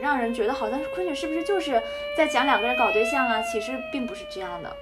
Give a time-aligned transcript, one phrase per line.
[0.00, 1.82] 让人觉得好像是昆曲是不是就是
[2.16, 3.42] 在讲两个人搞对象啊？
[3.42, 4.76] 其实并不是这样的，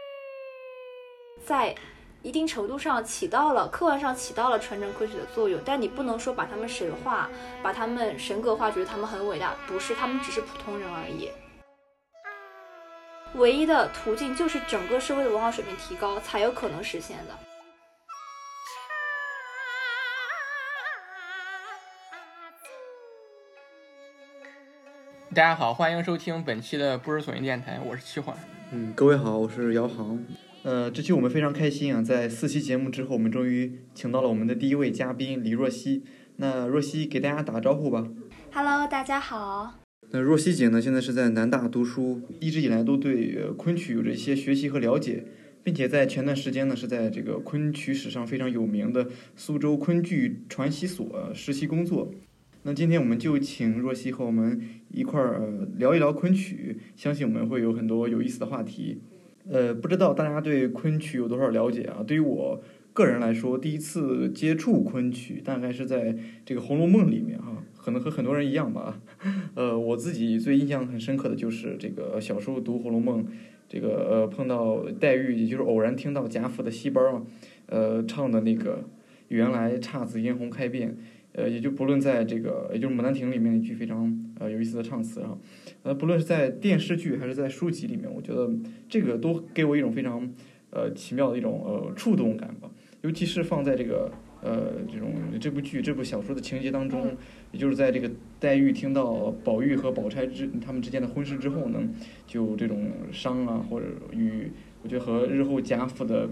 [1.45, 1.75] 在
[2.23, 7.31] 一定程度上起到了客观上起到了传承昆曲的作用，但你不能说把他们神化，
[7.63, 11.31] 把他们神格化，觉得他们很伟大，不是，他们只是普通人而已。
[13.35, 17.56] 唯一的途径就是整个社会的文化水平提高，才有可能实现的。
[25.37, 28.35] 大家好，欢迎收听本期的不知所云电台，我是七环。
[28.73, 30.25] 嗯，各位好，我是姚航。
[30.63, 36.05] 呃，这期我们非常开心啊，在四期节目之后，我们终于请到了我们的第一位嘉宾李若曦。
[36.37, 38.09] 那若曦给大家打个招呼吧。
[38.51, 39.75] Hello，大家好。
[40.09, 45.27] 那若曦姐呢，现在是在南大读书，一直以来都对昆曲有着一些学习和了解，
[45.63, 52.11] 并且在前段时间呢，是在这个昆曲史上非常有名的苏州昆剧传习所实习工作。
[52.67, 55.41] 那今天我们就请若曦和我们一块儿
[55.79, 59.01] 聊一聊昆曲，相信我们会有很多有意思的话题。
[59.49, 62.03] 呃，不知道大家对昆曲有多少了解啊？
[62.05, 62.61] 对于我
[62.93, 69.01] 个人来说，第一次接触昆曲大概是在这个《红楼梦》里面啊，可能和很多人一样吧。
[69.55, 73.23] 呃，我自己最印象很深刻的就是这个小时候读《红楼梦》，
[73.69, 77.23] 这个呃碰到黛玉，也就是偶然听到贾府的戏班儿，
[77.67, 78.89] 呃唱的那个
[79.29, 80.97] “原来姹紫嫣红开遍”。
[81.37, 85.37] 呃，也就不论在这个，也就是《牡丹亭》里面一句非常呃有意思的唱词啊，
[85.83, 88.51] 呃，不论是在电视剧还是在书籍里面，我觉得
[88.89, 90.33] 这个都给我一种非常
[90.71, 92.71] 呃奇妙的一种呃触动感吧。
[93.03, 94.11] 尤其是放在这个
[94.41, 97.15] 呃这种这部剧、这部小说的情节当中，
[97.53, 98.11] 也就是在这个
[98.41, 101.87] 黛玉听到宝玉和宝钗之他们之间的婚事之后呢，
[102.27, 104.51] 就这种伤啊，或者与
[104.83, 106.31] 我觉得和日后贾府的。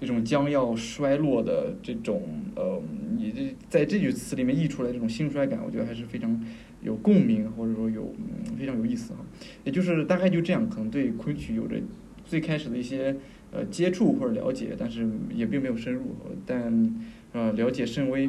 [0.00, 2.22] 这种将要衰落的这种
[2.56, 2.82] 呃，
[3.18, 6.42] 你这在这句词里面溢出来这种兴衰感，我觉得还是非常
[6.82, 9.20] 有共鸣，或者说有嗯非常有意思哈。
[9.64, 11.76] 也就是大概就这样，可能对昆曲有着
[12.24, 13.14] 最开始的一些
[13.52, 16.96] 呃接触或者了解，但是也并没有深入，但
[17.32, 18.28] 呃了解甚微。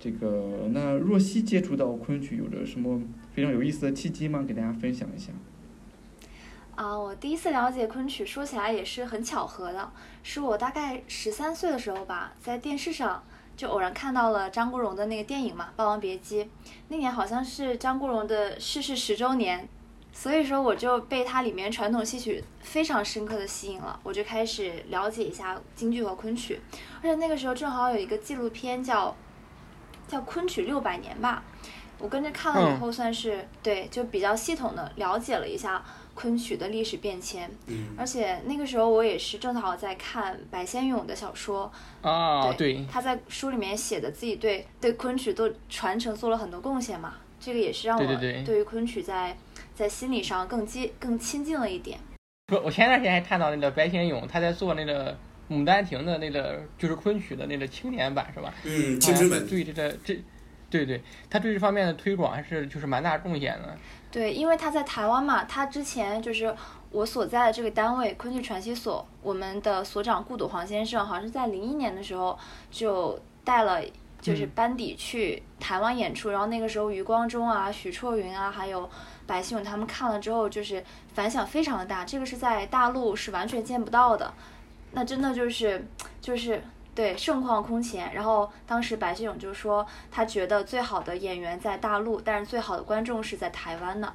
[0.00, 3.00] 这个那若曦接触到昆曲有着什么
[3.32, 4.44] 非常有意思的契机吗？
[4.44, 5.32] 给大家分享一下。
[6.74, 13.22] 啊，我第一次了解昆曲，说起来也是很巧合的，是我大概十三岁的时候吧，在电视上
[13.56, 16.44] 就偶然看到了张国荣的那个电影嘛，《霸王别姬》，
[16.88, 19.68] 那年好像是张国荣的逝世十周年，
[20.14, 26.58] 所以说我就被它里面传统戏曲非常深刻的吸引了，我就开始了解一下京剧和昆曲，
[26.96, 29.14] 而且那个时候正好有一个纪录片叫
[30.08, 31.44] 叫《昆曲六百年》吧，
[31.98, 35.84] 我跟着看了以后，算是对，就比较系统的了解了一下。
[36.14, 37.50] 昆曲的历史变迁，
[37.96, 41.70] 而且那个时候我也是正好在看白先勇的小说
[42.02, 49.36] 啊，对，他在书里面写的自己对对昆曲都传承做了很多贡献嘛，这个也是让我对于昆曲在
[49.74, 51.98] 在心理上更接更亲近了一点。
[52.46, 55.12] 不，我前段时间还看到那个白先勇他在做那个
[55.50, 58.52] 《牡丹亭》的那个就是昆曲的那个青年版是吧？
[58.64, 59.46] 嗯，青春版。
[59.46, 60.18] 对这个这，
[60.68, 61.00] 对对，
[61.30, 63.78] 他对这方面的推广还是就是蛮大贡献的。
[64.12, 66.54] 对，因为他在台湾嘛，他之前就是
[66.90, 72.38] 我所在的这个单位昆剧传习所，我们的所长顾笃黄先生，好像是在零一年的时候
[72.70, 73.80] 就带了
[74.20, 78.88] 就是班底去台湾演出，然后那个时候余光中啊、许绰云啊，还有
[79.26, 80.84] 白先勇他们看了之后，就是
[81.14, 84.34] 反响非常的大，这个是在大陆是完全见不到的，
[84.92, 85.84] 那真的就是
[86.20, 86.62] 就是。
[86.94, 88.12] 对，盛况空前。
[88.14, 94.12] 然后当时白先勇就说，他觉得最好的演员在大陆，但是最好的观众是在台湾呢。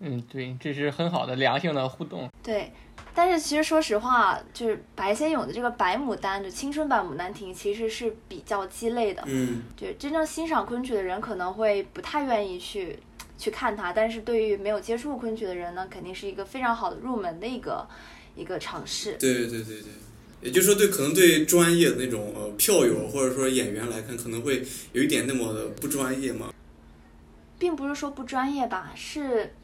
[0.00, 2.28] 嗯，对，这是很好的良性的互动。
[2.42, 2.72] 对，
[3.14, 9.22] 但是其实说实话，就是白先勇的这个《白牡丹》就青春版《牡丹亭》，其实是比较鸡肋的。
[9.26, 12.98] 嗯，对，真正欣赏昆曲的人可能会不太愿意去
[13.38, 17.86] 去看它，但是对于没有接触昆曲的人呢，肯定是一个非常好的入门的一个
[18.34, 19.12] 一个尝试。
[19.12, 19.92] 对对对对。
[20.44, 24.62] 也就是说，对可能对专业的那种呃票友或者说演员来看，可能会
[24.92, 26.52] 有一点那么的不专业嘛，
[27.58, 29.54] 并不是说不专业吧，是。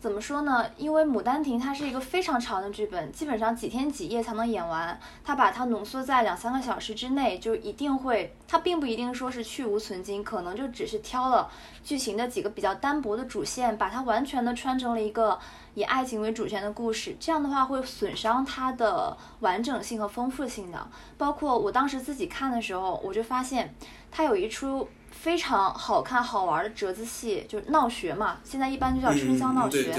[0.00, 0.64] 怎么说呢？
[0.76, 4.96] 因为《牡丹亭》它是一个非常长的剧本，基本上几天几夜才能演完。
[5.24, 11.50] 它把它浓缩在两三个小时之内，就一定会，它并不一定说是去无存精，可能就只是挑了
[11.82, 15.36] 剧情的几个比较单薄的主线，把它完全的穿成了一个
[15.78, 17.16] 以爱情为主线的故事。
[17.20, 20.88] 这样的话会损伤它的完整性和丰富性的。
[21.16, 23.74] 包括我当时自己看的时候，我就发现
[24.10, 24.88] 它有一出。
[25.10, 29.92] 非常好看好玩的折子戏，就是闹学嘛，现在一般就叫春香闹学，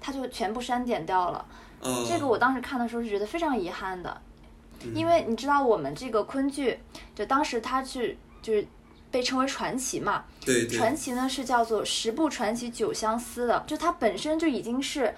[0.00, 1.44] 它就全部删减掉了。
[2.08, 4.18] 这个我当时看的时候是觉得非常遗憾的，
[4.94, 6.78] 因为你知道我们这个昆剧，
[7.14, 8.66] 就当时它是就是
[9.12, 10.24] 被称为传奇嘛。
[10.44, 15.14] 对对，传奇呢是叫做十部传奇九相思的，就它本身就已经是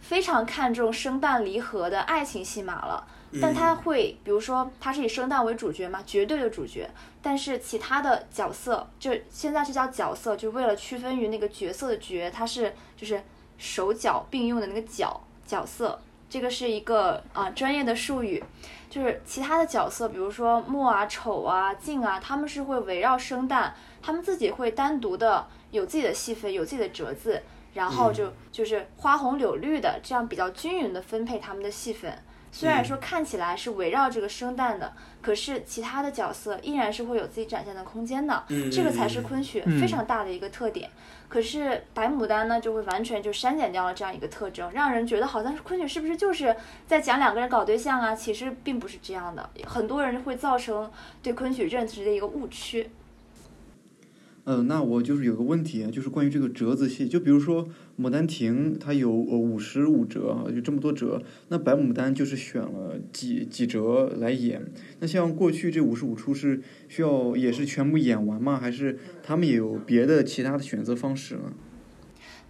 [0.00, 3.04] 非常看重生旦离合的爱情戏码了。
[3.42, 6.88] 但它会，比如说，它是以生旦为主角嘛，绝对的主角。
[7.20, 13.22] 但是其他的角色，就现在是叫角色，就为了区分于那个角色的角，它是就是
[13.58, 16.00] 手脚并用的那个角角色。
[16.30, 18.42] 这个是一个啊专业的术语，
[18.88, 23.70] 就是其他的角色，比如说墨啊、丑啊、静啊，他们是会围绕生旦，
[24.02, 27.42] 他们自己会单独的有自己的戏份，有自己的折子，
[27.74, 32.18] 然后就就是花红柳绿的这样比较均匀的分配他们的戏份。
[32.50, 38.44] 虽然说看起来是围绕这个生旦的，可是其他的角色依然是会有自己展现的空间的。
[38.48, 40.90] 嗯这个才是昆曲非常大的一个特点。
[41.28, 46.56] 可是白牡丹呢，就会完全就删减掉了这样一个特征，让人觉得好像是昆曲是不是就是
[46.86, 48.14] 在讲两个人搞对象啊？
[48.14, 50.90] 其实并不是这样的，很多人会造成
[51.22, 52.90] 对昆曲认知的一个误区。
[54.48, 57.66] 呃，那我就是有个问题啊，就是关于这个折子戏，就比如说
[58.00, 64.64] 《牡丹亭》，它有呃五十五折啊，就这么多折，那白牡丹就是选了几几折来演。
[65.00, 68.58] 那像过去这五十五出是需要也是全部演完吗？
[68.58, 71.52] 还是他们也有别的其他的选择方式呢？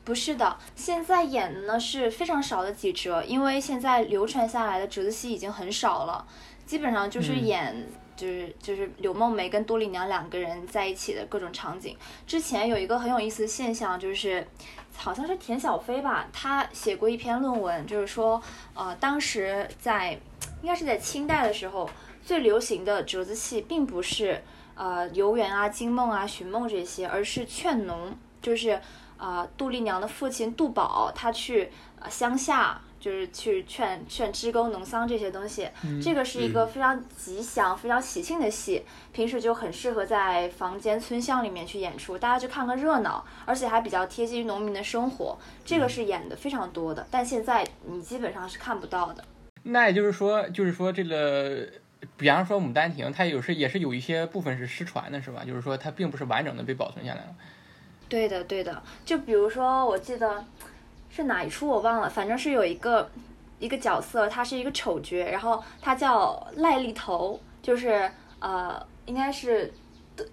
[0.05, 6.25] 不是的，现在演的呢是非常少的几折，因为现在流传下来的折子戏已经很少了，
[6.65, 7.89] 基本上就是演。
[8.19, 11.97] 就是就是柳梦梅跟杜丽娘两个人在一起的各种场景。
[12.27, 14.45] 之前有一个很有意思的现象，就是
[14.97, 18.43] 好像是田小飞吧，他写过一篇论文，就是说，
[18.75, 20.19] 呃，当时在
[20.63, 21.89] 应该是在清代的时候，
[22.25, 24.43] 最流行的折子戏并不是
[24.75, 28.13] 呃游园啊、惊梦啊、寻梦这些，而是劝农，
[28.43, 28.81] 就是
[29.17, 31.71] 呃杜丽娘的父亲杜宝，他去
[32.11, 32.83] 乡下。
[33.01, 35.69] 就是去劝劝织工农桑这些东西，
[36.03, 45.39] 这个是一个非常吉祥、非常喜庆的戏，平时就很适合在房间、村巷里面去演出，大家去看个热闹，而且还比较贴近于农民的生活。
[45.65, 49.25] 这个是演的非常多的，但现在你基本上是看不到的。
[49.63, 51.69] 那也就是说，就是说这个，
[52.17, 55.45] 比方说《牡丹亭》，它有时也是有一些部分是失传的，是吧？
[55.47, 57.35] 就是说它并不是完整的被保存下来了。
[58.09, 58.83] 对的，对的。
[59.05, 60.45] 就比如说，我记得。
[61.11, 63.11] 是哪一出我忘了，反正是有一个
[63.59, 69.73] 一个角色，他是一个丑角，然后他叫赖立头，就是呃，应该是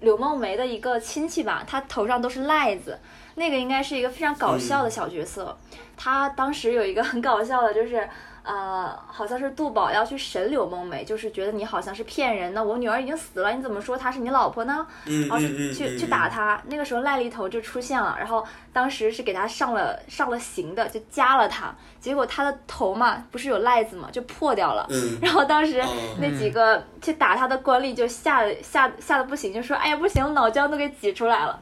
[0.02, 3.00] 柳梦梅的一个亲戚吧，他头上都是赖子，
[3.36, 5.58] 那个应该是一个非常搞笑的小角色。
[5.98, 8.08] 他当时有一个很搞笑的，就是
[8.46, 14.86] 呃，好像是杜宝要去审柳梦梅，就是觉得你好像是骗人的，我女儿已经死了，你怎么说她是你老婆呢？
[15.28, 18.46] 然后去去打她，那个时候赖立头就出现了，然后。
[18.76, 24.86] 当时是给他上了上了刑的，就夹了他，结果他的头嘛，不是有癞子嘛，就破掉了。
[24.90, 25.18] 嗯。
[25.22, 25.82] 然后当时
[26.20, 31.58] 那几个去打他的官吏就吓吓吓得不行，就说：“哎呀，不行，脑浆都给挤出来了。”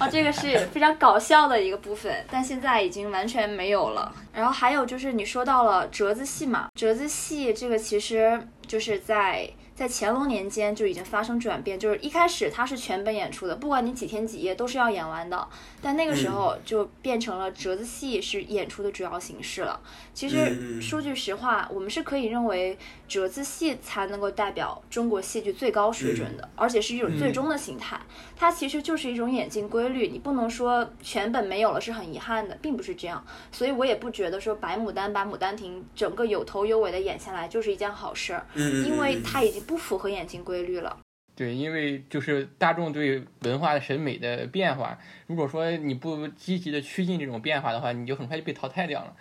[0.00, 4.12] 啊，这个是非常搞笑的一个部分，但现在已经完全没有了。
[4.36, 9.50] 然后还有就是你说到了折子戏嘛，折子戏这个其实就是在。
[9.76, 15.46] 在乾隆年间就已经发生转变，就是一开始它是全本演出的，不管你几天几夜都是要演完的。
[15.82, 19.78] 但那个时候就变成了折子戏是演出的主要形式了。
[20.16, 28.00] 其实说句实话，我们是可以认为折子戏才能够代表中国戏剧最高水准的，而且是一种最终的形态。
[28.34, 33.22] 它其实就是一种演进规律，你不能说全本没有了是很遗憾的，并不是这样。
[33.52, 39.66] 所以我也不觉得说白牡丹把《牡丹亭》整个有头有尾的演下来就是一件好事儿，因为它已经。
[39.66, 40.96] 不符合演进规律了。
[41.34, 44.96] 对，因为就是大众对文化的审美的变化，
[45.26, 49.12] 如果说你不积极的趋近这种变化的话，你就很快就被淘汰掉了。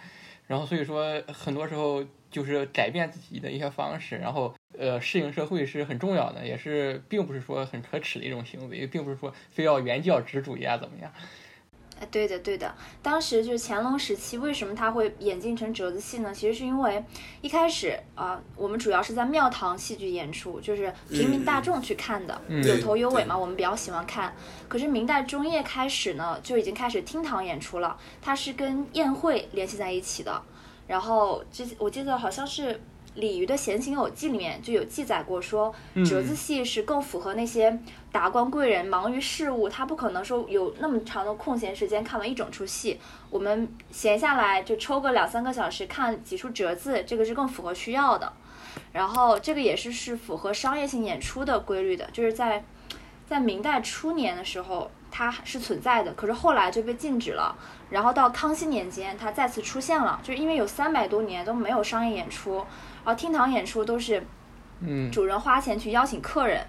[0.47, 11.11] 然后所以说，很多时候就是改变自己的一些方式，然后呃适应社会是很重要的，也是并不是说很可耻的一种行为，并不是说非要原教旨主义啊怎么样。
[12.05, 12.73] 哎，对的，对的。
[13.01, 16.33] 当时就是乾隆时期，为什么他会演进成折子戏呢？
[16.33, 17.03] 其实是因为
[17.41, 24.35] 一开始啊，我们主要是在庙堂戏剧演出，就是平民大众去看的，有头有尾嘛，我们比较喜欢看。
[24.67, 30.41] 可是明代中叶开始呢，就已经开始厅堂演出了，它是跟宴会联系在一起的。
[30.87, 32.79] 然后这我记得好像是。
[33.15, 35.73] 李渔的《闲情偶记》里面就有记载过，说
[36.05, 37.79] 折子戏是更符合那些
[38.11, 42.99] 达官贵人忙于事务，他不可能说有那么长的空闲时间看完一整出戏。
[43.29, 48.31] 我们闲下来就抽个两三个小时看几出折子，这个是更符合需要的。
[48.91, 52.65] 然后这个也是是符合商业性演出的规律的，就是在
[53.25, 57.57] 在明代初年的时候它是存在的，可是后来就被禁止了。
[57.89, 62.65] 然后到康熙年间它再次出现了，就是因为有三百多年都没有商业演出。
[63.05, 64.25] 然后厅堂演出都是，
[64.79, 66.65] 嗯，主人花钱去邀请客人，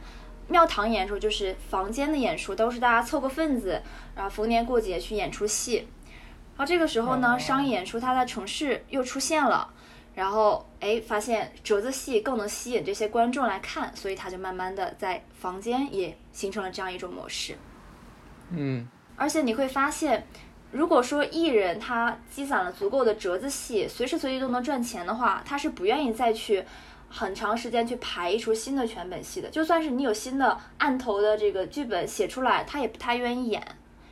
[0.48, 3.82] 庙堂演出就是房间的演出，都是大家凑个份子，
[4.14, 5.88] 然后逢年过节去演出戏。
[6.56, 9.68] 然后这个时候呢，哦商业演出它在城市又出现了，
[10.14, 17.56] 然后哎发现折子戏更能吸引这些观众来看，所以它就慢慢的在房间也形成了这样一种模式。
[18.50, 20.26] 嗯而且你会发现，
[20.72, 26.64] 如果说艺人他积攒了足够的折子戏，随时随地都能赚钱的话，他是不愿意再去
[27.08, 29.48] 很长时间去排一出新的全本戏的。
[29.48, 33.62] 就算是你有新的案头的这个剧本写出来，他也不太愿意演。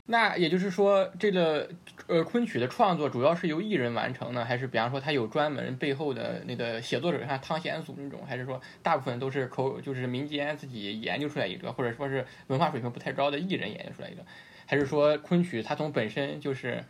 [0.06, 1.66] 那也就是说，这个
[2.08, 14.23] 呃昆曲的创作主要是由艺人完成呢，还是比方说他有专门背后的那个写作者，像汤显祖那种，还是说大部分都是口就是民间自己研究出来一个，或者说是文化水平不太高的艺人研究出来一个，
[14.66, 16.83] 还是说昆曲它从本身就是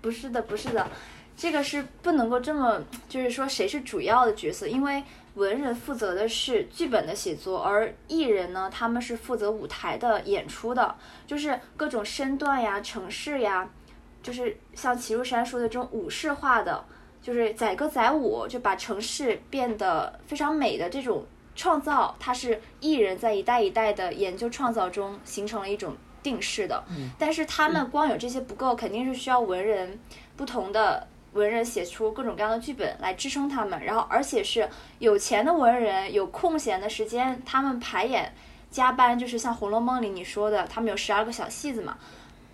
[0.00, 0.88] 不是的，不是的，
[1.36, 5.02] 这个是不能够这么，就是说谁是主要的角色，因为
[5.34, 10.94] 文人负责的是剧本的写作，而艺人呢，他们是负责舞台的演出的，
[11.26, 13.68] 就是各种身段呀、程式呀，
[14.22, 16.84] 就是像齐如山说的这种武士化的，
[17.22, 21.24] 就是载歌载舞，就把城市变得非常美的这种
[21.54, 26.84] 创造，它是艺人在一代一代的研究创造中形成了一种定式的。
[27.18, 29.98] 但是他们光有这些不够，肯定是需要文人
[30.36, 38.32] 不同的文人写出各种各样的剧本来支撑他们，然后而且是有钱的文人有空闲的时间，他们排演
[38.70, 41.96] 加班，就是像《红楼梦》里你说的，他们有十二个小戏子嘛，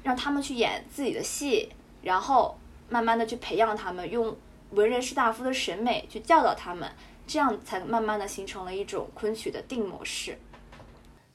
[0.02, 1.70] 让他们去演自己的戏，
[2.02, 2.58] 然后
[2.88, 4.36] 慢慢的去培养他们，用
[4.70, 6.90] 文人士大夫的审美去教导他们，
[7.26, 10.38] 这样才慢慢的形成了一种昆曲的定模式。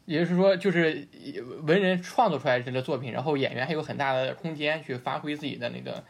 [0.06, 1.08] 也就是说，就是
[1.64, 6.04] 文人创作出来这个作品，然后演员还有很大的空间去发挥自己的那个，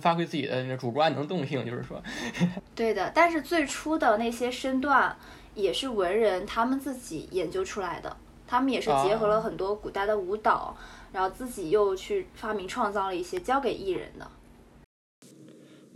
[0.00, 2.02] 发挥自己的那个主观能动性，就是说，
[2.74, 5.16] 对的，但是最初的那些身段
[5.54, 8.16] 也是文人他们自己研究出来的，
[8.46, 10.76] 他们也是结合了很多古代的舞蹈，
[11.12, 14.28] 然后自己又去发明创造了一些交给艺人的。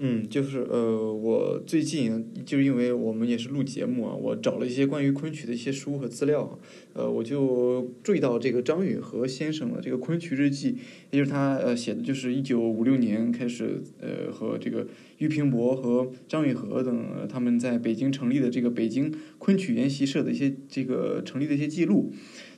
[0.04, 6.58] 嗯，就是呃，我最近就是因为我们也是录节目啊，我找了一些关于昆曲的一些书和资料，
[6.92, 10.72] 呃，我就注意到这个张允和先生的这个《昆曲日记》，
[11.12, 22.12] 也就是他呃写的，就是一九五六年开始呃和这个俞平伯和张允和等、他们在北京成立的这个北京昆曲研习社的一些这个成立的一些记录，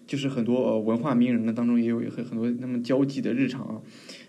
[0.07, 3.83] 就是很多文化名人呢当中也有很很多他们交际的日常。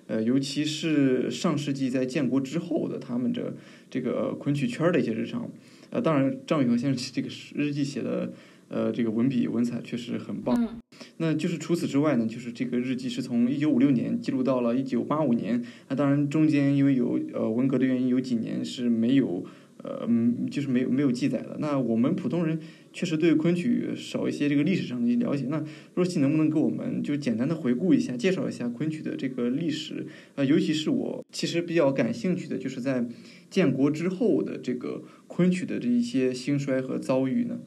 [0.08, 3.54] 呃，尤其是上世纪在建国之后的他们这
[3.90, 5.50] 这个昆曲圈的一些日常，
[5.90, 8.34] 呃，当然张雨和先生这个日记写的，
[8.70, 10.56] 呃，这个文笔文采确实很棒。
[10.64, 10.80] 嗯
[11.18, 19.46] 那就是除此之外呢，就是这个日记是从一九五六年记录到了一九八五年，那当然中间因为有呃文革的原因，有几年是没有
[19.86, 21.58] 呃嗯就是没有没有记载的。
[21.60, 22.60] 那我们普通人
[22.92, 25.46] 确实对昆曲少一些这个历史上的一些了解。
[25.48, 25.64] 那
[25.94, 30.08] 若曦能不能给我们就简单的回顾一下，介绍一下昆曲的这个历史？
[30.34, 33.06] 呃，尤其是我其实比较感兴趣的，就是在
[33.50, 37.60] 建国之后的这个昆曲的这一些兴衰和遭遇呢？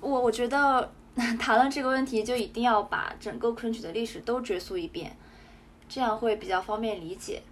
[0.00, 0.92] 我我觉得
[1.38, 5.16] 谈论这个问题，就一定要把整个昆曲的历史都追溯一遍，
[5.88, 7.42] 这样会比较方便理解。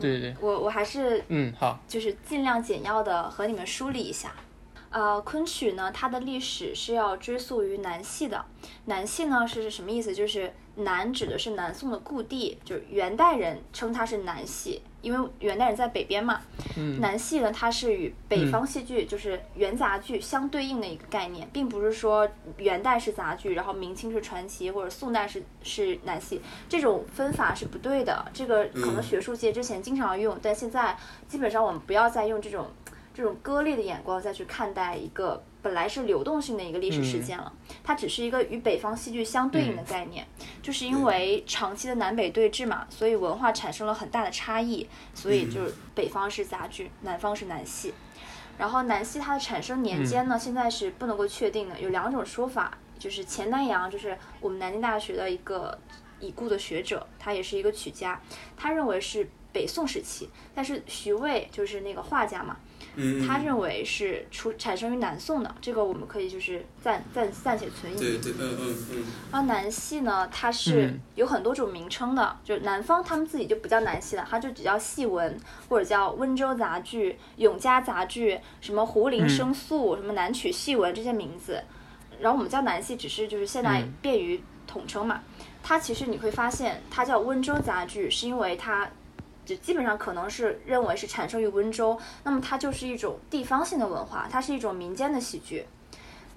[0.00, 4.32] 对对对，我我还是嗯，好，就是尽量简要的和你们梳理一下。
[4.90, 8.44] 呃，昆曲呢，它的历史是要追溯于南戏的。
[8.86, 10.12] 南戏呢是什么意思？
[10.12, 16.40] 就是南指的是南宋的故地，就是元代人称它是南戏，因为元代人在北边嘛。
[16.76, 22.28] 嗯，南戏呢，它是与北方戏剧，就是元杂剧相对应的一个概念，并不是说
[22.58, 28.24] 元代是杂剧，然后明清是传奇，或者宋代是是南戏，这种分法是不对的。
[28.32, 32.66] 这个可能嗯学术界之前经常用，但现在基本上我们不要再用这种
[33.12, 37.52] 这种割裂的眼光再去看待一个本来是流动性的一个历史事件了。
[37.82, 40.26] 它只是一个与北方戏剧相对应的概念，
[40.62, 47.92] 就是因为长期的南北对峙嘛，所以文化产生了很大的差异，所以就是北方是杂剧，南方是南戏。
[48.58, 55.78] 然后南戏它的产生年间呢，现在是不能够确定的，有两种说法，就是钱南阳，就是我们南京大学的一个
[56.20, 58.20] 已故的学者，他也是一个曲家，
[58.58, 62.58] 他认为是北宋时期，但是徐渭就是那个画家嘛，
[62.96, 67.96] 嗯，他认为是出产生于南宋的，这个我们可以就是暂暂暂且存疑。
[67.96, 81.62] 对对，嗯嗯嗯，然后南戏呢，它是嗯有很多种名称的，就是南方他们自己就不叫南戏了，它就只叫戏文，或者叫温州杂剧、永嘉杂剧、什么胡林声诉、什么南曲戏文这些名字。
[82.20, 85.20] 然后我们叫南戏，只是就是现在嗯便于统称嘛。
[85.62, 88.90] 它其实你会发现，它叫温州杂剧，是因为它
[89.56, 95.66] 基本上可能是认为是产生于温州，那么它就是一种地方性的文化，它是一种民间的喜剧。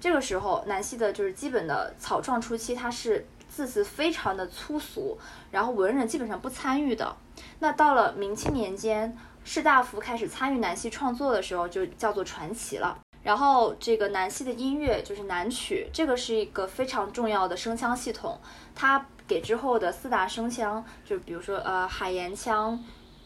[0.00, 5.18] 这个时候南戏的就是基本的草创初期，它是字词非常的粗俗，
[5.50, 7.16] 然后文人基本上不参与的。
[7.60, 12.98] 那到了明清年间，士大夫开始参与南戏创作的时候，就叫做传奇了。
[13.22, 18.38] 然后这个南戏的音乐就是南曲，这个是一个非常重要的声腔系统，
[18.74, 22.78] 它给之后的四大声腔，就比如说呃海盐腔、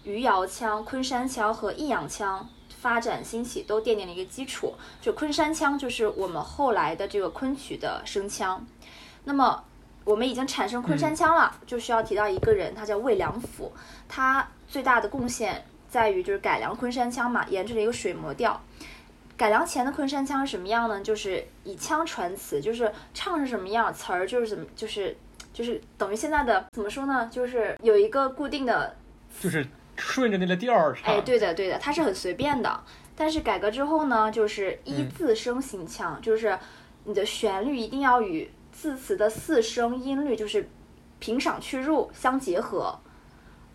[0.09, 2.49] 余姚腔、昆山腔和弋阳腔
[2.81, 4.75] 发展兴起都奠定了一个基础。
[5.01, 8.67] 就昆山腔就是我们后来的这个昆曲的声腔。
[9.25, 9.63] 那么
[10.05, 13.71] 我们已经产生昆山腔了，就需要提到一个人，他叫魏良辅，
[14.09, 18.59] 他最大的贡献在于就是改良昆山腔嘛，研制了一个水磨调。
[19.37, 21.01] 改良前的昆山腔是什么样呢？
[21.01, 25.17] 就是以腔传词，就是唱是什么样，词儿就是怎么，就是
[25.53, 27.29] 就是等于现在的怎么说呢？
[27.31, 28.97] 就是有一个固定的，
[29.41, 29.65] 就是
[29.99, 31.13] 顺着那个调儿唱。
[31.13, 32.81] 哎，对的对的，它是很随便的。
[33.15, 36.59] 但是改革之后呢，就是一字声形腔，就是
[37.05, 40.69] 你的旋律一定要与字词的四声音律，就是
[41.19, 42.99] 平赏去入相结合，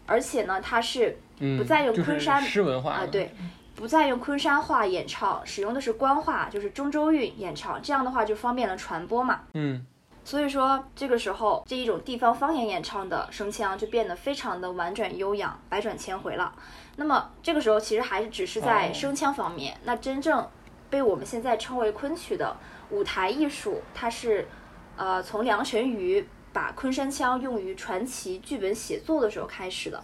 [0.06, 1.18] 而且呢，它是
[1.58, 3.32] 不再用昆山诗文化啊，对。
[3.76, 7.82] 不再用昆山话演唱，使用的是官话，就是中州韵演唱。
[7.82, 9.42] 这样的话就方便了传播嘛。
[9.56, 9.84] 嗯，
[10.26, 16.54] 所以说这个时候这一种地方方言演唱的声腔就变得非常的婉转悠扬，百转千回了。
[16.96, 20.48] 那么这个时候其实还是只是在声腔方面，那真正
[20.90, 22.56] 被我们现在称为昆曲的
[22.90, 24.48] 舞台艺术，它是
[24.96, 30.02] 呃从梁辰瑜把昆山腔用于传奇剧本写作的时候开始的。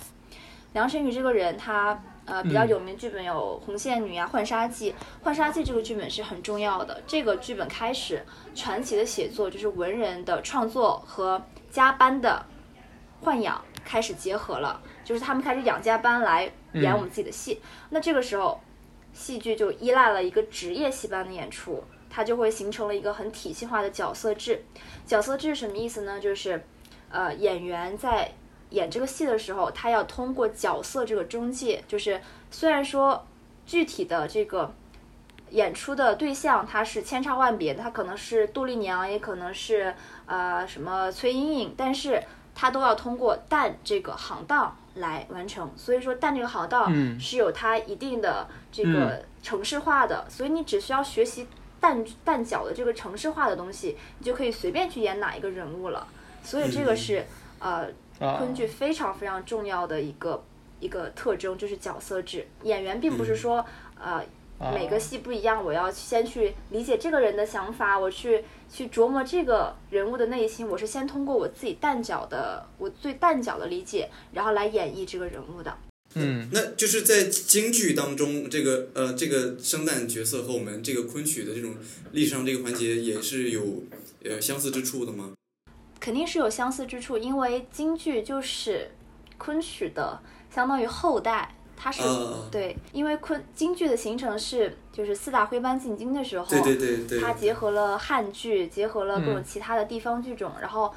[0.74, 2.02] 梁辰瑜这个人他。
[2.30, 4.92] 呃，比较有名剧本有《红线女》啊，《浣纱记》。
[5.24, 7.02] 《浣纱记》这个剧本是很重要的。
[7.08, 12.46] 这个剧本开始传奇的写作，就是文人的创作和加班的
[13.24, 17.60] 豢养开始结合了，就是他们开始养加班来演我们自己的戏。
[17.90, 18.62] 那这个时候，
[19.12, 24.64] 戏剧就依赖了一个职业戏班的演出，它就会形成了一个很体系化的角色制。
[25.08, 26.20] 角色制是什么意思呢？
[26.20, 26.64] 就是
[27.10, 28.32] 呃，演员在。
[28.72, 33.26] 演这个戏的时候，他要通过角色这个中介，就是虽然说
[33.66, 34.72] 具体的这个
[35.50, 39.96] 演出的对象他是千差万别的，他可能是杜丽娘，也可能是
[40.28, 45.72] 呃什么崔莺莺，但是他都要通过旦这个行当来完成。
[45.76, 51.48] 所以说旦这个行当是有它一定的这个程式化的，所以你只需要学习
[51.82, 56.06] 旦旦角的这个程式化的东西，你就可以随便去演哪一个人物了。
[56.44, 57.26] 所以这个是
[57.58, 57.88] 呃。
[58.20, 60.44] 昆剧非常非常重要的一个
[60.80, 63.66] 一个特征就是角色制，演员并不是说
[64.00, 64.24] 呃
[64.74, 75.78] 每个戏不一样，我要先去理解这个人的想法，我去去琢磨这个人物的内心，我是先通过我自己蛋角的我最蛋角的理解，然后来演绎这个人物的。
[76.16, 81.76] 嗯，那就是在京剧当中，这个呃这个生旦角色和我们这个昆曲的这种
[82.12, 83.84] 历史上这个环节也是有
[84.26, 85.34] 呃相似之处的吗？
[86.00, 88.92] 肯定是有相似之处，因为京剧就是
[89.38, 92.02] 昆曲的相当于后代，它是
[92.52, 100.94] 对，因为昆京剧的形成是就是四大徽班进京的时候，对对对对，它结合了汉剧，结合了各种其他的地方剧种，然后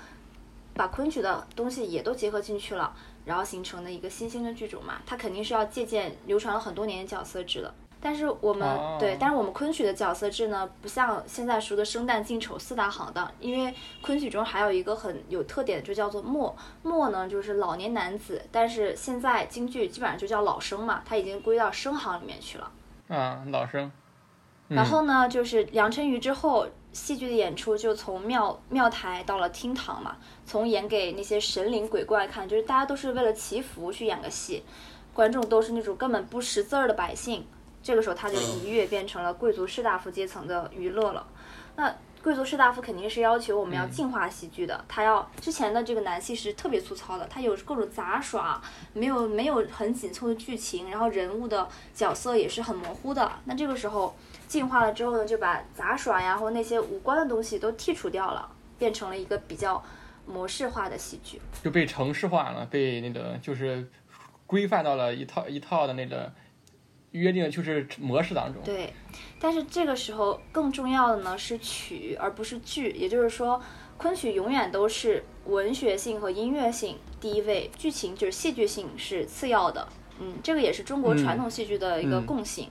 [0.74, 7.74] 把昆曲的东西也都结合进去了，然后形成的一个新兴的剧种嘛，它肯定是要借鉴流传了很多年的角色制的。
[8.04, 18.42] 但是我们对，但是我们昆曲的角色制呢，不像现在说的生旦净丑四大行当，因为昆曲中还有一个很有特点，就叫做末末呢，就是老年男子。
[18.50, 22.70] 但是现在京剧基本上就叫老生嘛，他已经归到生行里面去了。
[23.06, 23.92] 啊，老生。
[24.66, 34.64] 然后呢，就是梁辰瑜之后，戏剧的演出就从庙庙台到了厅堂嘛，从演给那些神灵鬼怪看，就是大家都是为了祈福去演个戏，
[35.14, 37.46] 观众都是那种根本不识字儿的百姓。
[37.82, 41.26] 这个时候，他就一跃变成了贵族士大夫阶层的娱乐了。
[41.74, 53.32] 那贵族士大夫肯定是要求我们要净化喜剧的，他要之前的这个男戏是特别粗糙的，他有各种杂耍，没有没有很紧凑的剧情，然后人物的角色也是很模糊的。
[53.46, 54.14] 那这个时候
[54.46, 59.82] 净化了之后呢，就把杂耍呀或那些无关的东西都剔除掉了，变成了一个比较
[60.24, 63.90] 模式化的喜剧，就被程式化了，被那个就是
[64.46, 66.32] 规范到了一套一套的那个。
[67.12, 68.62] 约定就是模式当中。
[68.64, 68.92] 对，
[69.38, 72.90] 但是这个时候更重要的呢是曲，而不是剧。
[72.90, 73.62] 也就是说，
[73.96, 79.88] 昆曲永远都是文学性和音乐性第一位，剧情就是戏剧性是次要的。
[80.18, 82.68] 嗯，这个也是中国传统戏剧的一个共性。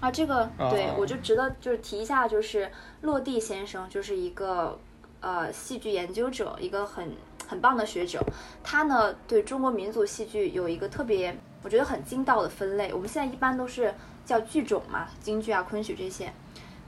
[0.00, 2.70] 啊，这个对我就值得就是提一下，就是
[3.02, 4.78] 落地先生就是一个
[5.20, 7.12] 呃戏剧研究者，一个很
[7.46, 8.24] 很棒的学者。
[8.62, 11.36] 他呢对中国民族戏剧有一个特别。
[11.62, 13.94] 我觉得很精到的分类，我们现在一般都是
[14.24, 16.32] 叫剧种嘛，京剧啊、昆曲这些。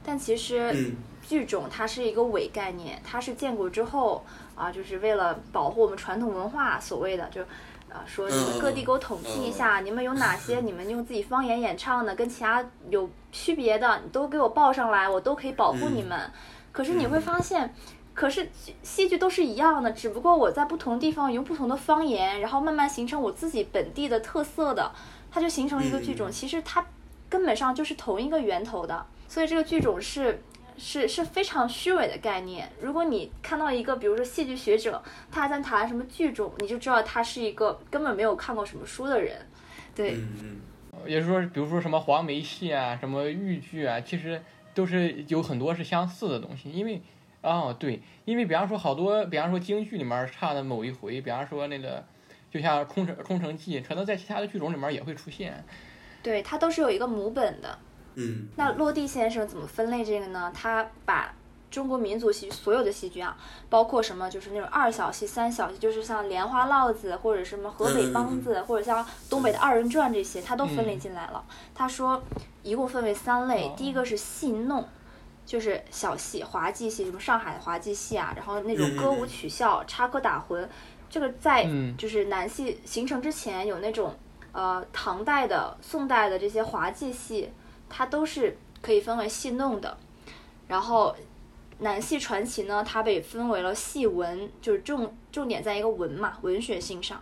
[0.04, 7.42] 但其实嗯剧种它是一个伪概念，它是建国之后啊，就是为了保护我们传统文化，所谓的就。
[7.92, 16.18] 啊，说你们各地给我统计一下，你们有哪些 你们用自己方言演唱的，跟其他有区别的，你都给我报上来，我都可以保护你们。
[16.72, 17.74] 可是你会发现，
[18.14, 18.48] 可是
[18.82, 24.92] 戏剧都是一样的，只不过我在不同地方用不同的方言，然后慢慢形成我自己本地的特色的，
[25.30, 26.30] 它就形成了一个剧种。
[26.30, 26.84] 其实它
[27.28, 30.42] 根本上就是同一个源头的，所以这个剧种是
[30.76, 32.70] 是是非常虚伪的概念。
[32.80, 39.36] 如果你看到一个，比如说戏剧学者，他在谈什么剧种，你就知道他是一个根本没有看过什么书的人。
[39.94, 40.56] 对，嗯嗯
[41.06, 44.40] 也就是说，比如说什么黄梅戏啊，什么豫剧啊，其实
[44.74, 46.70] 都是有很多是相似的东西。
[46.70, 47.00] 因为，
[47.42, 52.02] 哦，对，因为比方说好多，比方说京剧里面唱的某一回，比方说那个，
[52.50, 55.64] 就像《空城空城计》，可能在其他的剧种里面也会出现。
[56.22, 57.78] 对，它都是有一个母本的。
[58.14, 60.52] 嗯那落地先生怎么分类这个呢？
[60.54, 61.34] 他把
[61.70, 63.36] 中国民族戏剧所有的戏剧啊，
[63.70, 71.42] 包括什么就是那种二小戏、三小戏，就是像莲花落子或者什么河北梆子，或者像东北的二人转这些，他都分类进来了。
[71.74, 72.22] 他说
[72.62, 74.86] 一共分为三类，哦第一个是戏弄。
[75.44, 80.66] 就是小戏、滑稽戏，什么上海的滑稽戏啊，然后那种歌舞曲笑、插科打诨，
[81.10, 84.14] 这个在嗯就是南戏形成之前有那种
[84.52, 87.50] 呃唐代的、宋代的这些滑稽戏，
[87.90, 89.96] 它都是可以分为戏弄的。
[90.68, 91.14] 然后
[91.80, 97.20] 南戏传奇呢，它被分为了戏文，就是重重点在一个文嘛，文学性上。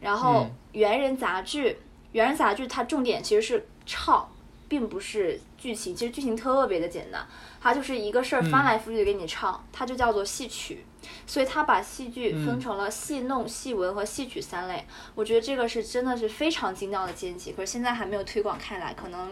[0.00, 1.78] 然后嗯元人杂剧，
[2.12, 4.28] 猿人杂剧它重点其实是唱，
[4.68, 5.94] 并不是剧情。
[5.94, 7.26] 其实剧情特别的简单，
[7.60, 10.84] 它就是一个事儿翻来覆去的给你唱，它就叫做戏曲。
[11.26, 14.84] 所以它把戏剧分嗯成了戏弄、戏文和戏曲三类。
[15.14, 19.30] 我觉得这个是真的是非常精妙的见解，可是现在还没有推广开来，可能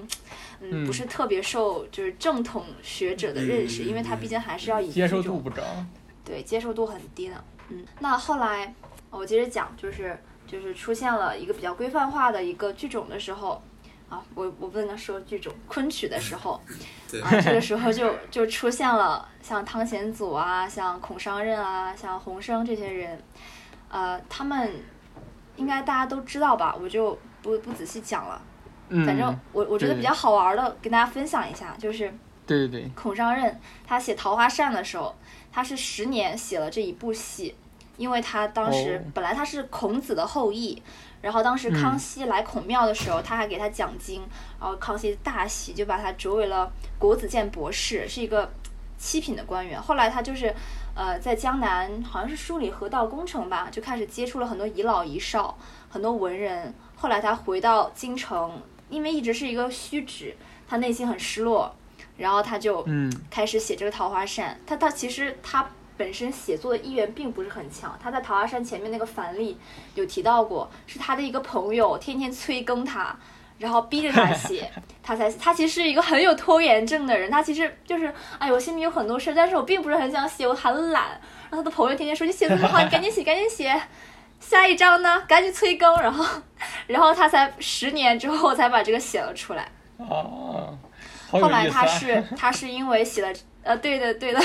[0.60, 5.62] 嗯嗯不是特别受就是正统学者的认识，嗯因为它毕竟还是要以接受度不高。
[6.24, 7.44] 对，接受度很低的。
[7.68, 8.74] 嗯，那后来
[9.10, 13.62] 我接着讲，就是就是出现了一个比较规范化的一个剧种的时候，
[14.08, 16.60] 啊，我我不能说剧种，昆曲的时候，
[17.22, 23.22] 啊，这个时候就就出现了像汤显祖啊，像孔尚任啊，像洪升这些人，
[23.88, 24.72] 呃，他们
[25.56, 28.40] 应该大家都知道吧，我就不不仔细讲了。
[28.90, 32.08] 嗯，反正我我觉得比较好玩的，跟大家分享一下，就是
[32.46, 35.14] 对对对，孔尚任他写《桃花扇》的时候，
[35.52, 37.54] 他是十年写了这一部戏，
[37.98, 40.82] 因为他当时、哦本来他是孔子的后裔，
[41.20, 44.22] 然后当时康熙来孔庙的时候，他还给他讲经，
[44.58, 48.50] 然后康熙大喜，就把他擢为了国子监博士，是一个
[48.96, 49.78] 七品的官员。
[49.78, 50.54] 后来他就是。
[50.98, 55.56] 呃，在江南好像是梳理河道工程吧，就开始接触了很多遗老遗少，
[55.88, 56.74] 很多文人。
[56.96, 61.72] 后来他回到京城，因为一直是一个虚职，他内心很失落，
[62.16, 64.54] 然后他就嗯开始写这个《桃花扇》。
[64.68, 67.98] 他他其实他本身写作的意愿并不是很强。
[68.02, 69.58] 他在《桃花山》前面那个樊例
[69.94, 73.14] 有提到过，是他的一个朋友天天催更他，
[73.58, 74.70] 然后逼着他写，
[75.02, 77.30] 他才他其实是一个很有拖延症的人。
[77.30, 81.20] 他其实就是哎，我心里有很多事，但是我并不是很想写，我很懒。
[81.50, 83.82] 然后他的朋友天天说你写这么好，你赶紧写，赶紧写。
[84.40, 85.24] 下一章呢？
[85.26, 86.24] 赶紧催更，然后，
[86.86, 89.68] 然后他才十年之后才把这个写了出来。
[89.96, 90.78] 哦，
[91.28, 94.40] 后来他是他是因为写了呃，对的对的，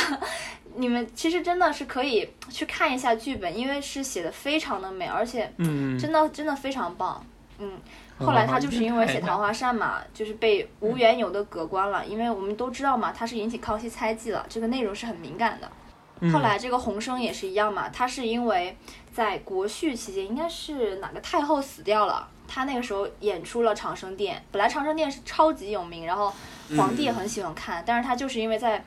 [0.76, 7.26] 你们其实真的是可以去看一下剧本，因为是写的非常的美，而且嗯，真的真的非常棒。
[7.60, 7.74] 嗯，
[8.18, 15.70] 哦后来他就是因为写《桃花扇》嘛，就是被无缘由的革官了，因为我们都知道嘛，他是引起康熙猜忌了，这个内容是很敏感的。
[16.20, 18.78] 嗯后来这个洪生也是一样嘛，他是因为
[19.12, 26.34] 在国序期间，应该是哪个太后死掉了，他那个时候演出了《长生殿》，本来《长生殿》是超级有名，然后
[26.78, 28.82] 皇帝也很喜欢看，但是他就是因为在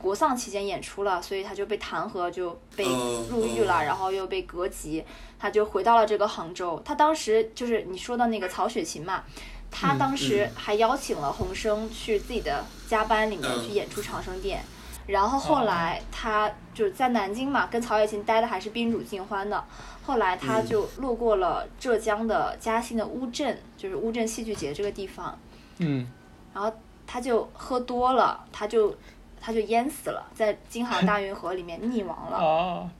[0.00, 5.04] 国丧期间演出了，所以他就被弹劾，就被哦入狱了，哦然后又被革籍，
[5.38, 6.80] 他就回到了这个杭州。
[6.84, 9.24] 他当时就是你说的那个曹雪芹嘛，
[9.70, 14.60] 他嗯当时嗯还邀请了洪生去自己的家班里面嗯去演出《长生殿》。
[15.08, 19.64] 然后后来他就在南京嘛，跟曹雪芹待的还是宾主尽欢的。
[20.04, 25.38] 后来他嗯就路过了浙江的嘉兴的乌镇，就是乌镇戏剧节这个地方，
[25.78, 26.06] 嗯
[26.52, 26.70] 然后
[27.06, 28.94] 他就喝多了，他就
[29.40, 32.38] 他就淹死了，在京杭大运河里面溺亡了。
[32.42, 32.90] 哦，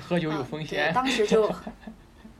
[0.00, 1.46] 喝酒有风险，当时就，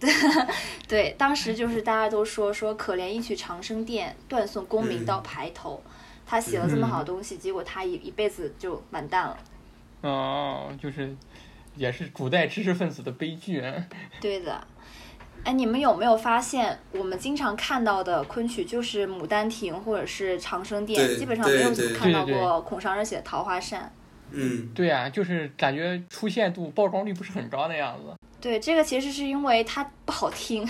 [0.01, 0.11] 对
[0.89, 5.83] 对，当时就是大家都说说可怜一曲长生殿，断送功名到排头。
[6.27, 9.39] 他写了这么好的东西，结果他一一辈子就完蛋了。
[10.03, 11.17] 哦，就是
[11.75, 13.87] 也是古代知识分子的悲剧啊。
[14.21, 14.67] 对的，
[15.45, 23.81] 哎，你们有没有发现，我们经常看到的昆曲就是《牡丹亭》或者是《长生殿》，基本上没有看到过孔尚任写的《桃花扇》。
[24.31, 28.15] 嗯，对呀、就是感觉出现度、曝光率不是很高的样子。
[28.41, 30.69] 对，这个其实是因为它不好听，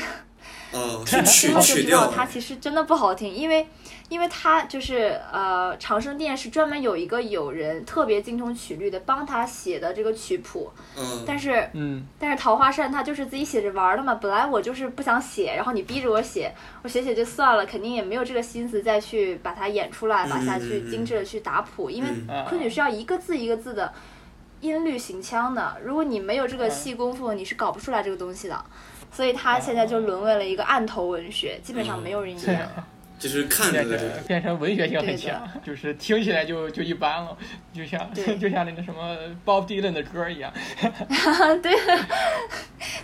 [0.72, 3.66] 哦，是曲听了就知道调，它其实真的不好听，因为
[4.09, 23.92] 因为它就是呃，长生殿是专门有一个友人特别精通曲律的，帮他写的这个曲谱，嗯，但是嗯，但是桃花扇他就是自己写着玩儿的嘛，本来我就是不想写，然后你逼着我写，我写写就算了，肯定也没有这个心思再去把它演出来，把它去嗯精致的去打谱，因为嗯昆曲是要一个字一个字的
[24.61, 28.64] 音律行腔的，如果你没有这个细功夫，你是搞不出来这个东西的。
[29.10, 32.86] 所以它现在就沦为了一个案头文学，基本上没有人演了。
[33.18, 37.36] 就是看着变成变成文学性很强，就是听起来就就一般了，
[37.72, 40.52] 就像 就像那个什么 Bob Dylan 的歌一样。
[41.60, 41.72] 对，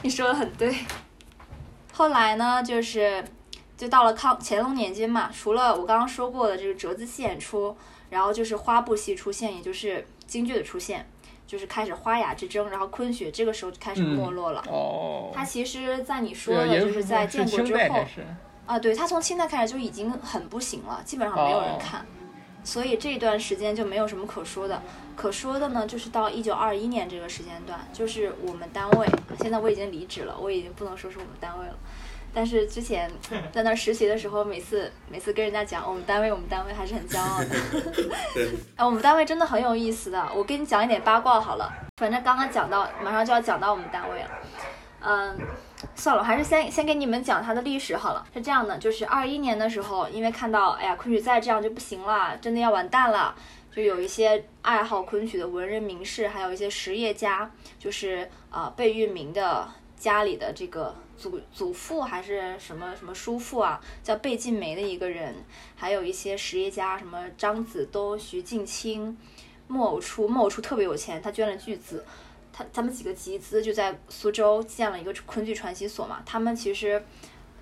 [0.03, 0.73] 你说的很对。
[1.93, 3.25] 后来呢，就是
[3.77, 7.77] 就到了康乾隆年间嘛，除了我刚刚说过的这个折子戏演出，
[8.09, 11.05] 然后就是花布戏出现，也就是京剧的出现，
[11.55, 14.61] 就是开始花雅之争，然后昆曲这个时候就开始没落了。
[14.67, 18.05] 哦，它其实，在你说，的，就是在建国之后。
[18.67, 22.05] 啊，对，它从清代开始就已经很不行了，基本上没有人哦看，
[22.65, 24.83] 所以这段时间就没有什么可说的。
[25.15, 29.07] 可说的呢，就是到一九二一年这个时间段，就是我们单位，
[29.39, 31.77] 现在我已经离职了，我已经不能说是我们单位了。
[32.35, 33.11] 但是之前
[33.53, 37.49] 在那儿实习的时候，每次每次跟人家讲我们单位，我们单位还是很骄傲的。
[38.35, 41.73] 对，哎， 我们单位真的很有意思的，我跟你讲一点八卦好了。
[41.97, 44.29] 反正刚刚讲到，马上就要讲到我们单位了。
[45.07, 45.39] 嗯，
[45.95, 48.27] 算了，我还是先先给你们讲它的历史好了。
[48.35, 53.35] 是这样的，就是二一年的时候，因为看到哎呀昆曲再这样就不行了，真的要完蛋了，
[53.71, 65.35] 就有一些爱好昆曲的文人名士，还有一些实业家，就是啊、呃贝聿铭的家里的这个祖祖父还是什么什么叔父啊，叫贝晋梅的一个人，
[65.77, 69.17] 还有一些实业家，什么张子东、徐敬清、
[69.67, 72.05] 莫偶初，莫偶初特别有钱，他捐了巨资。
[72.53, 77.05] 他他们几个集资就在苏州建了一个昆剧传习所嘛，他们其实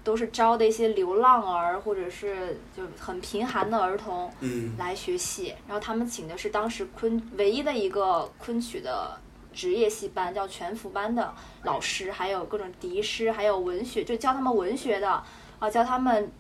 [0.05, 9.19] 都是招的一些流浪儿或者是就很贫寒的儿童嗯来学戏，然后他们请的是当时昆唯一的一个昆曲的
[9.53, 15.23] 职业戏班，叫全福班的老师，还有各种笛师，还有文学，就教他们文学的
[15.59, 16.31] 啊，教他们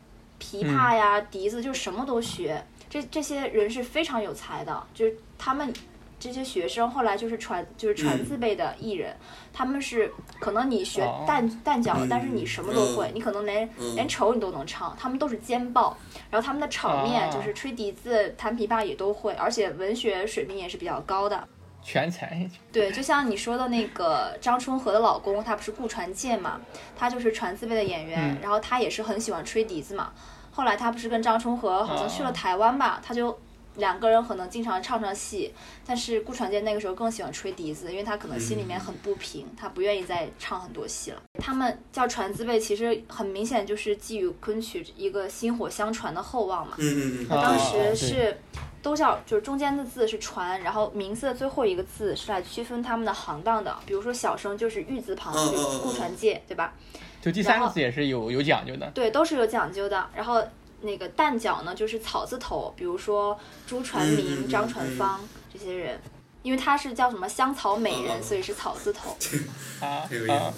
[0.40, 2.64] 琵琶呀、笛子，就什么都学。
[2.90, 5.72] 这这些人是非常有才的，就是他们
[6.20, 9.16] 这些学生后来就是传就是传字辈的艺人，
[9.50, 11.24] 他们是可能你学哦。
[11.26, 13.12] 旦旦角，嗯但是你什么都会，嗯。
[13.14, 13.94] 你可能连嗯。
[13.94, 15.96] 连丑你都能唱，他们都是尖报，
[16.30, 17.32] 然后他们的场面哦。
[17.32, 21.48] 就是吹笛子、弹琵琶也都会，而且文学水平也是比较高的。
[21.82, 26.60] 全才，对，就像你说的那个张春和的老公，他不是顾传健嘛，
[26.96, 30.12] 他就是传字辈的演员，嗯然后他也是很喜欢吹笛子嘛。
[30.52, 33.36] 后来他不是跟张春和好像去了哦台湾吧，他就
[33.76, 35.50] 两个人可能经常唱唱戏，
[35.86, 41.22] 但是顾传健那个时候更喜欢吹笛子，因为他可能心里面很不平，他不愿意再唱很多戏了。
[41.40, 46.74] 他们叫传字辈，其实很明显就是寄予昆曲一个薪火相传的厚望嘛。
[46.78, 46.84] 嗯
[47.22, 48.38] 嗯嗯，啊当时对是
[48.82, 53.74] 都叫，就是中间的字是船，然后名字的最后一个字是来区分他们的行当的。
[53.86, 56.74] 比如说小生就是玉字旁，嗯嗯就顾传介，对吧？
[57.20, 58.90] 就第三个字也是有有讲究的。
[58.90, 60.04] 对，都是有讲究的。
[60.14, 60.42] 然后
[60.80, 65.20] 那个旦角呢，就是草字头，比如说朱传明、嗯张传嗯芳
[65.52, 66.00] 这些人，
[66.42, 69.16] 因为他是叫什么香草美人，所以是草字头。
[69.80, 70.52] 啊很有意思啊，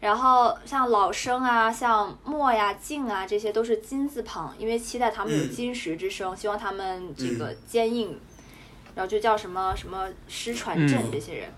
[0.00, 8.18] 然后像老生啊，像墨呀、静啊，这些都是金字旁，因为期待他们有嗯金石之声，希望他们这个坚硬，
[8.94, 11.48] 然后就叫什么什么师传镇嗯这些人。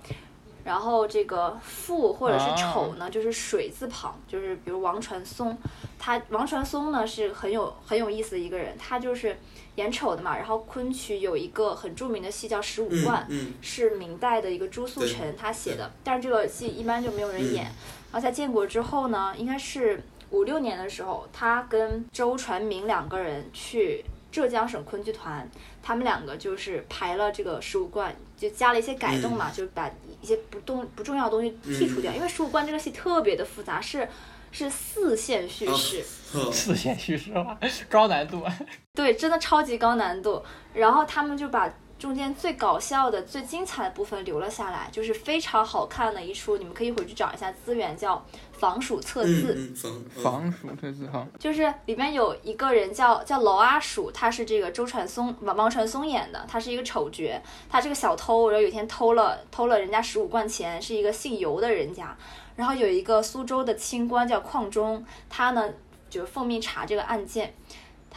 [0.65, 5.57] 然后这个富或者是啊丑呢，就是水字旁，就是比如王传松，
[5.99, 9.39] 他王传松呢是很有很有意思的一个人，他就是
[9.77, 10.37] 演丑的嘛。
[10.37, 17.73] 然后昆曲有一个很著名的戏叫《十五贯》，嗯是明代的一个朱素对臣他写的，但是这个戏一般就没有人演。
[18.11, 25.49] 嗯然后在建国之后呢，应该是五六年的时候，他跟周传明两个人去浙江省昆剧团，
[25.83, 29.91] 他们两个就是排了这个十五贯，就加了一些改动嘛，就把
[30.21, 34.09] 一些不动不重要的东西剔除掉，因为十五贯这个戏特别的复杂，是
[34.53, 36.05] 是四线叙事。
[36.33, 38.43] 呵四线叙事化， 高难度。
[38.95, 40.43] 对，真的超级高难度。
[40.75, 48.17] 然后他们就把中间最搞笑的、最精彩的部分留了下来，就是非常好看的一出，你们可以回去找一下资源，叫
[48.53, 49.31] 《防鼠测字》。
[49.55, 62.17] 嗯嗯防防暑这字哈，就是里面有一个人叫叫娄阿鼠，他是这个周传松王王传松演的，他是一个丑角，他这个小偷，然后有一天偷了偷了人家十五贯钱，是一个姓尤的人家，
[62.55, 65.69] 然后有一个苏州的清官叫邝忠，他呢
[66.09, 67.55] 就是奉命查这个案件，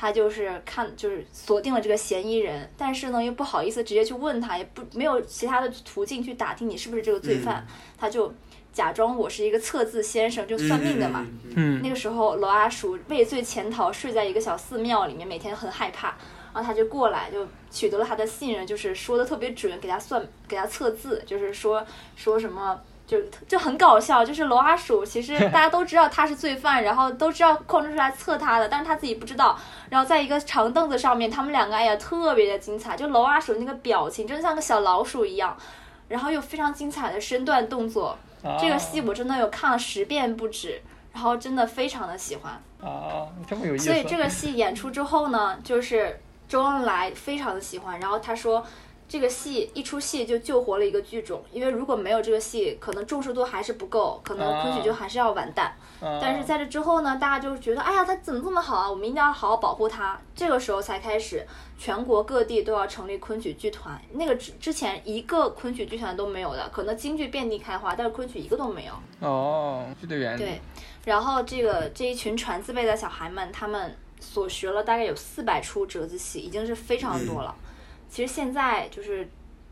[0.01, 7.63] 他就是看就是锁定了这个嫌疑人，但是呢又不好意思直接去问他，也不没有其他的途径去打听你是不是这个罪犯，
[7.99, 8.33] 他就
[8.73, 11.23] 假装我是一个测字先生，就算命的嘛。
[11.23, 16.17] 嗯，嗯嗯嗯那个时候，罗阿鼠畏罪潜逃，睡在一个小寺庙里面，每天很害怕。
[16.53, 21.85] 然后他就过来，就取得了他的信任，就是说的特别准，给他算，给他测字，就是说
[22.17, 24.23] 说什么，就就很搞笑。
[24.23, 29.59] 就是罗阿鼠，其实大家都知道他是罪犯，然后都知道邝忠是来测他的，但是他自己不知道。
[29.89, 35.57] 然后在一个长凳子上面，他们两个哎呀特别的精彩，就罗阿鼠那个表情真的像个小老鼠一样，
[36.07, 38.17] 然后又非常精彩的身段动作。
[38.57, 42.53] 这个戏我真的有看了十遍不止，然后真的非常的喜欢。
[42.81, 43.85] 啊，这么有意思。
[43.85, 48.65] 所以这个戏演出之后呢，就是周恩来非常的喜欢，然后他说。
[49.11, 55.75] 这个戏一出戏就救活了一个剧种，因为如果没有这个戏，可能重视度还是不够，可能昆曲就还是要完蛋。
[55.99, 58.89] 啊但是在这之后呢，大家就觉得，哎呀，他怎么这么好啊？
[58.89, 60.17] 我们一定要好好保护他。
[60.33, 61.45] 这个时候才开始，
[61.77, 64.01] 全国各地都要成立昆曲剧团。
[64.13, 68.93] 那个之之前一个昆曲剧团都没有的，可能京剧遍地开花，但是昆曲一个都没有。
[69.19, 70.39] 哦，是这原理。
[70.39, 70.61] 对，
[71.03, 77.53] 然后这个这一群传字辈的小孩们，他们所学了大概有四百出折子戏，已经是非常多了。
[78.11, 79.27] 其实现在就是。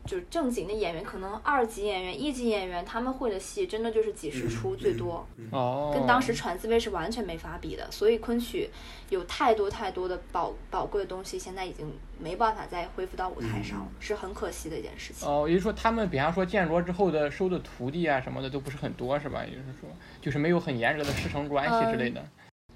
[0.06, 7.86] 就是正经的演员，可能二级演员、一级演员，他们会的戏真的就是几十出最多，哦，跟当时传字辈是完全没法比的。
[7.90, 8.70] 所以昆曲
[9.10, 11.86] 有太多太多的宝宝贵的东西，现在已经
[12.18, 15.28] 没办法再恢复到舞台上了，是很可惜的一件事情。
[15.28, 19.44] 哦，也就是说，他们比方说建国之后的收的徒弟啊什么的都不是很多，是吧？
[19.44, 19.88] 也就是说，
[20.22, 22.26] 就是没有很严格的师承关系之类的。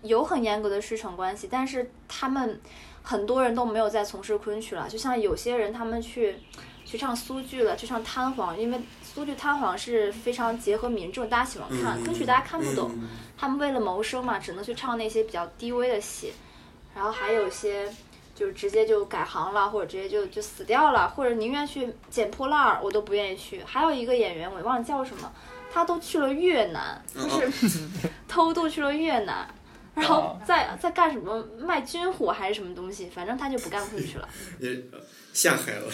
[0.02, 2.60] 有很严格的师承关系，但是他们
[3.04, 4.88] 很多人都没有在从事昆曲了。
[4.88, 6.36] 就像有些人他们去
[6.84, 12.02] 去唱苏剧了，去唱滩簧，因为苏剧滩簧是非常结合民众，大家喜欢看。
[12.02, 16.32] 昆曲大家看不懂，嗯他们为了谋生嘛，只能去唱那些比较低微的戏。
[16.94, 17.92] 然后还有一些
[18.34, 23.60] 就直接就改行了，或者直接就就死掉了，或者宁愿去捡破烂儿，我都不愿意去。
[23.64, 25.30] 还有一个演员，我忘了叫什么，
[25.72, 27.80] 他都去了越南，就是
[28.28, 29.46] 偷渡去了越南。
[29.94, 34.28] 然后哦在在干什么卖军火还是什么东西，反正他就不干回去了，
[34.58, 34.98] 也呃
[35.32, 35.86] 下海了。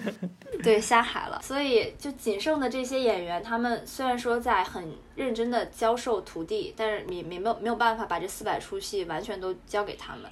[0.62, 1.40] 对，下海了。
[1.42, 10.24] 所以就仅剩的这些演员，他们虽然说在很认真的教授徒弟，但是也也没有没有办法把这四百出戏完全都交给他们，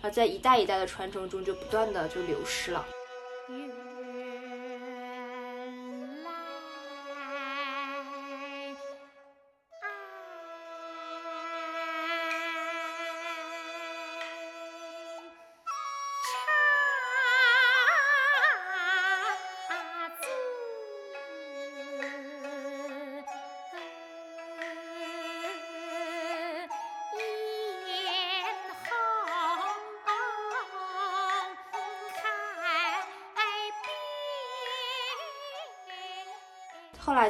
[0.00, 2.84] 然后在一代一代的传承中就不断的就流失了。
[3.48, 3.77] 原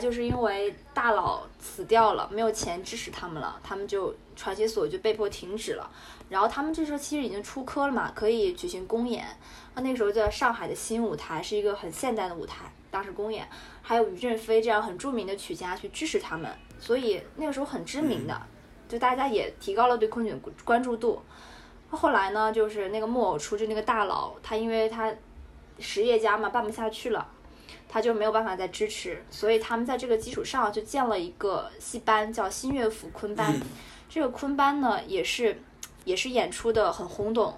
[0.09, 5.91] 就是因为大佬死掉了，没有钱支持他们了，他们就传奇所就被迫停止了。
[6.31, 9.27] 然后他们这时候其实已经出科了嘛，可以举行公演。
[9.75, 13.47] 那那个时候就在上海的新舞台，是一个很现代的舞台，当时公演，
[13.83, 18.41] 还有于振飞这样很著名的曲家去支持他们，所以那个时候很知名的，
[18.89, 21.23] 就大家也提高了对昆曲的关注度。
[21.91, 25.13] 后来呢，就是那个木偶出，就那个大佬，他因为他
[25.79, 27.29] 实业家嘛，办不下去了。
[27.89, 33.59] 他就没有办法再支持，所以他们在这个基础上就建了一个戏班，叫新乐府昆班。
[34.09, 35.61] 这个昆班呢，也是
[36.05, 37.57] 也是演出的很轰动，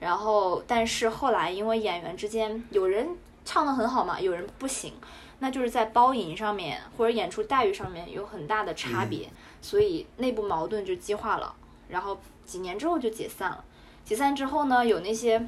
[0.00, 3.08] 然后但是后来因为演员之间有人
[3.44, 4.92] 唱的很好嘛，有人不行，
[5.38, 9.28] 那就是在包银上面或者演出待遇上面有很大的差别，
[9.60, 11.54] 所以内部矛盾就激化了。
[11.88, 13.64] 然后几年之后就解散了。
[14.04, 15.46] 解散之后呢，有那些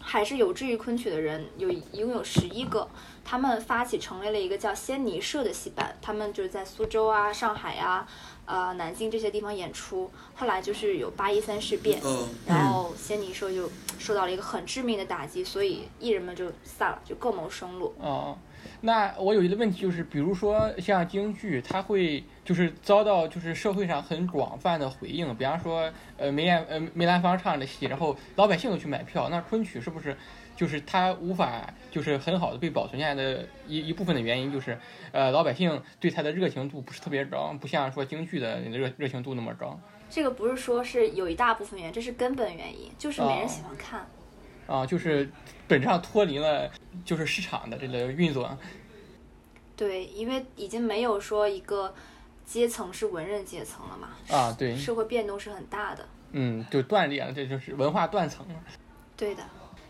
[0.00, 2.88] 还是有志于昆曲的人，有一共有十一个，
[3.24, 8.08] 他们发起成立了一个叫仙尼社的戏班，他们就是在苏州啊、上海啊、
[8.46, 10.10] 呃南京这些地方演出。
[10.34, 17.94] 后来就是有八一三事变，哦，然后仙尼社就受到了一个很致命的打击，所以艺人们就散了，就各谋生路。
[18.00, 18.38] 哦，
[18.80, 30.16] 那我有一个问题就是，比如说像京剧，它会就是遭到就是社会上很广泛的回应，比方说呃梅艳呃梅兰芳唱的戏，然后老百姓都去买票，那昆曲是不是
[30.54, 34.78] 就是它无法就是很好的被保存下来的一一部分的原因，就是
[35.12, 39.78] 呃老百姓对它的热情度不是特别高，不像说京剧的热热情度那么高
[40.10, 44.06] 这个不是说是有一大部分原因，这是根本原因，就是没人喜欢看。
[44.68, 45.28] 啊，就是
[45.66, 46.70] 本质上脱离了
[47.04, 48.56] 就是市场的这个运作。
[49.74, 51.92] 对，因为已经没有说一个
[52.44, 56.06] 阶层是文人阶层了嘛，啊，对，社会变动是很大的。
[56.32, 58.54] 嗯，就断裂了，这就是文化断层了。
[59.16, 59.42] 对的，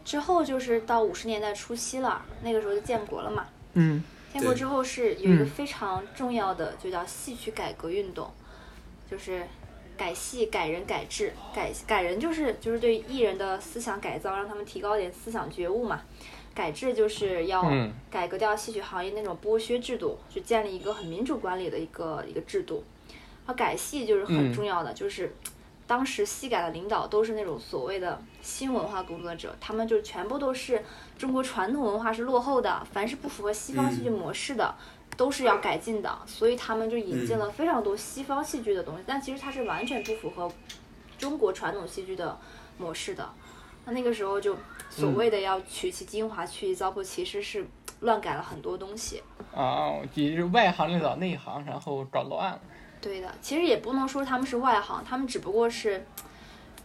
[0.05, 3.47] 之后就是到五十年代初期了，那个时候就建国了嘛。
[3.74, 4.03] 嗯
[4.33, 8.31] 建国之后是有一个嗯非常重要的，就叫戏曲改革运动，
[9.11, 9.43] 就是
[9.99, 11.32] 改戏、改人、改制。
[11.55, 16.01] 改改人就是就是对艺人的思想改造，让他们提高点思想觉悟嘛。
[16.55, 22.82] 改制就是要嗯改革掉戏曲行业那种剥削制度，去建立一个很民主管理的一个一个制度。
[23.46, 25.34] 而改戏就是很嗯重要的，就是
[25.86, 30.84] 当时戏改的领导都是那种所谓的新文化工作者，他们就全部都是
[31.16, 34.74] 中国传统文化是落后的，凡是不符合西方戏剧模式的，
[35.19, 40.49] 都是要改进的，所以他们就引进了非常多西方戏剧的东西，但其实它是完全不符合
[41.19, 42.39] 中国传统戏剧的
[42.79, 43.29] 模式的。
[43.85, 44.57] 那那个时候就
[44.89, 47.66] 所谓的要取其精华去其糟粕，其实是
[48.01, 49.21] 乱改了很多东西。
[49.53, 52.61] 啊，就是外行领导内行，然后搞乱了。
[53.01, 56.07] 对的，其实也不能说他们是外行，他们只不过是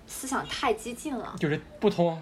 [0.08, 1.36] 思想太激进了。
[1.40, 2.20] 就是不同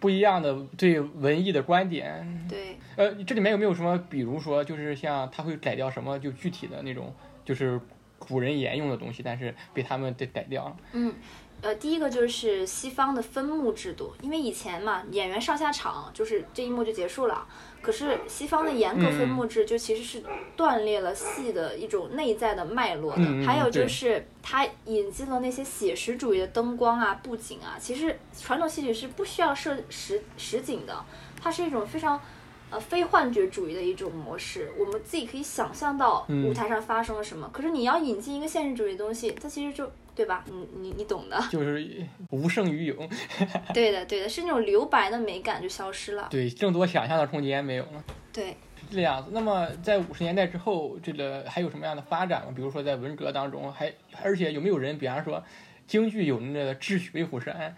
[0.00, 2.46] 不一样的对文艺的观点。
[2.48, 7.80] 对，呃，这里面有没有什么，比如说，就是像他会改掉什么，就具体的那种，就是
[8.18, 10.76] 古人沿用的东西，但是被他们给改掉了。
[10.92, 11.14] 嗯，
[11.62, 17.46] 呃，第一个就是西方的分幕制度，因为以前嘛，演员上下场就是这一幕就结束了。
[17.82, 20.22] 可是西方的严格分幕制就其实是
[20.56, 23.22] 断裂了戏的一种内在的脉络的。
[23.44, 27.76] 还有就是它引进了那些写实主义的灯光啊、布景啊。
[27.80, 31.04] 其实传统戏曲是不需要设实实景的，
[31.40, 32.20] 它是一种非常。
[32.70, 37.48] 呃，非幻觉主义的一种模式，我们自己可以想象到嗯舞台上发生了什么。
[37.50, 40.44] 可是你要引进一个现实主义的东西，它其实就对吧？
[40.50, 41.40] 你你你懂的。
[41.48, 42.96] 就是无胜于有，
[43.72, 46.26] 对的，对的，是那种留白的美感就消失了。
[46.28, 48.04] 对，更多想象的空间没有了。
[48.32, 48.56] 对，
[48.90, 49.30] 是这样子。
[49.32, 52.52] 那么在五十年代之后，这个还有什么样的发展吗？
[52.52, 55.40] 比如说在文革当中，还而且有没有人，比方说
[55.86, 57.76] 京剧有那个智取威虎山，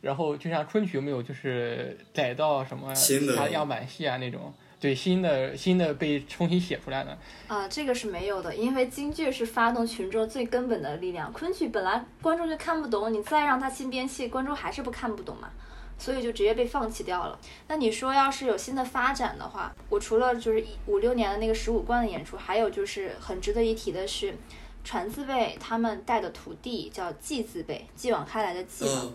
[0.00, 4.54] 然后就像春曲有没有就是改到什么新的其他样板戏啊那种？
[4.80, 7.16] 对，新的新的被重新写出来的。
[7.46, 15.50] 啊、这个是没有的，因为京剧是发动群众最根本的力量，昆曲本来观众就看不懂，你再让他新编戏，观众还是不看不懂嘛，
[15.98, 17.38] 所以就直接被放弃掉了。
[17.68, 24.34] 那你说要是有新的发展的话，我除了就是五六年的那个十五贯的演出，还有就是很值得一提的是。
[24.82, 29.12] 传字辈他们带的徒弟叫继字辈，继往开来的继嘛，嗯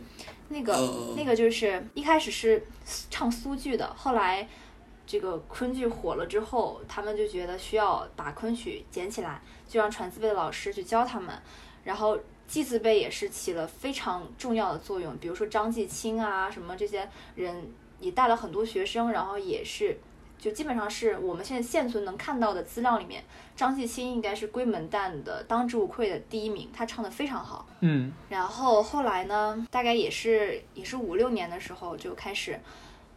[0.49, 0.74] 那个、
[1.18, 2.68] 那个就是一开始是
[3.09, 4.47] 唱苏剧的，后来
[5.06, 11.34] 这个昆剧火了之后，他们就觉得需要把昆曲捡起来，就让传字辈的老师去教他们，
[11.84, 19.97] 然后继字辈也是起了非常重要的作用，比如说张继清啊什么这些人也带了很多学生，然后也是。
[20.38, 23.24] 就基本上是我们现在现存能看到的资料里面，
[23.56, 27.66] 张继清应该是闺门旦的当之无愧的第一名，他唱的非常好。
[27.80, 32.60] 嗯然后后来呢，大概也是也是五六年的时候就开始，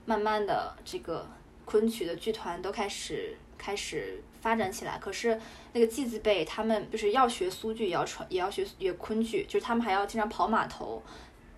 [0.07, 1.27] 慢慢的这个
[1.69, 4.97] 昆曲的剧团都开始开始发展起来。
[4.99, 5.39] 可是
[5.75, 11.03] 那个季字辈他们就是要学苏剧，也要传，也要学也昆剧，就是他们还要经常跑码头。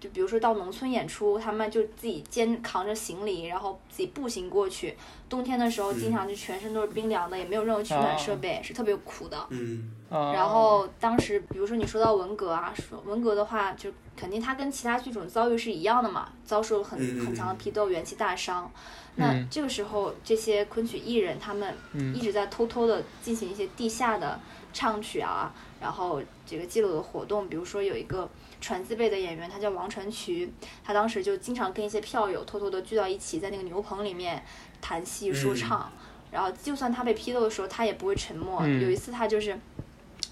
[0.00, 4.96] 就比如说到农村演出，他们就自己肩扛着行李，然后自己步行过去。
[5.28, 9.36] 冬天的时候，经常就全身都是冰凉的，也没有任何取暖设备，是特别苦的。
[9.50, 18.72] 嗯啊，然后当时，比如说你说到文革啊，说文革的话，就肯定他跟其他剧种遭遇是一样的嘛，遭受很很强的批斗，元气大伤。
[19.16, 19.48] 那嗯。
[19.50, 22.14] 这个时候，这些昆曲艺人他们嗯。
[22.14, 24.38] 一直在偷偷的进行一些地下的
[24.72, 28.28] 唱曲啊，然后这个记录的活动，比如说有一个
[28.60, 30.52] 传字辈的演员，他叫王传渠，
[30.84, 34.44] 他当时就经常跟一些票友偷偷的聚到一起，在那个牛棚里面
[34.80, 35.92] 谈戏说嗯唱。
[36.30, 38.60] 然后，就算他被批斗的时候，他也不会沉默。
[38.62, 38.80] 嗯。
[38.80, 39.58] 有一次，他就是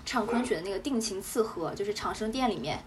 [0.07, 2.79] 唱昆曲的那个定情刺和，就是长生殿里面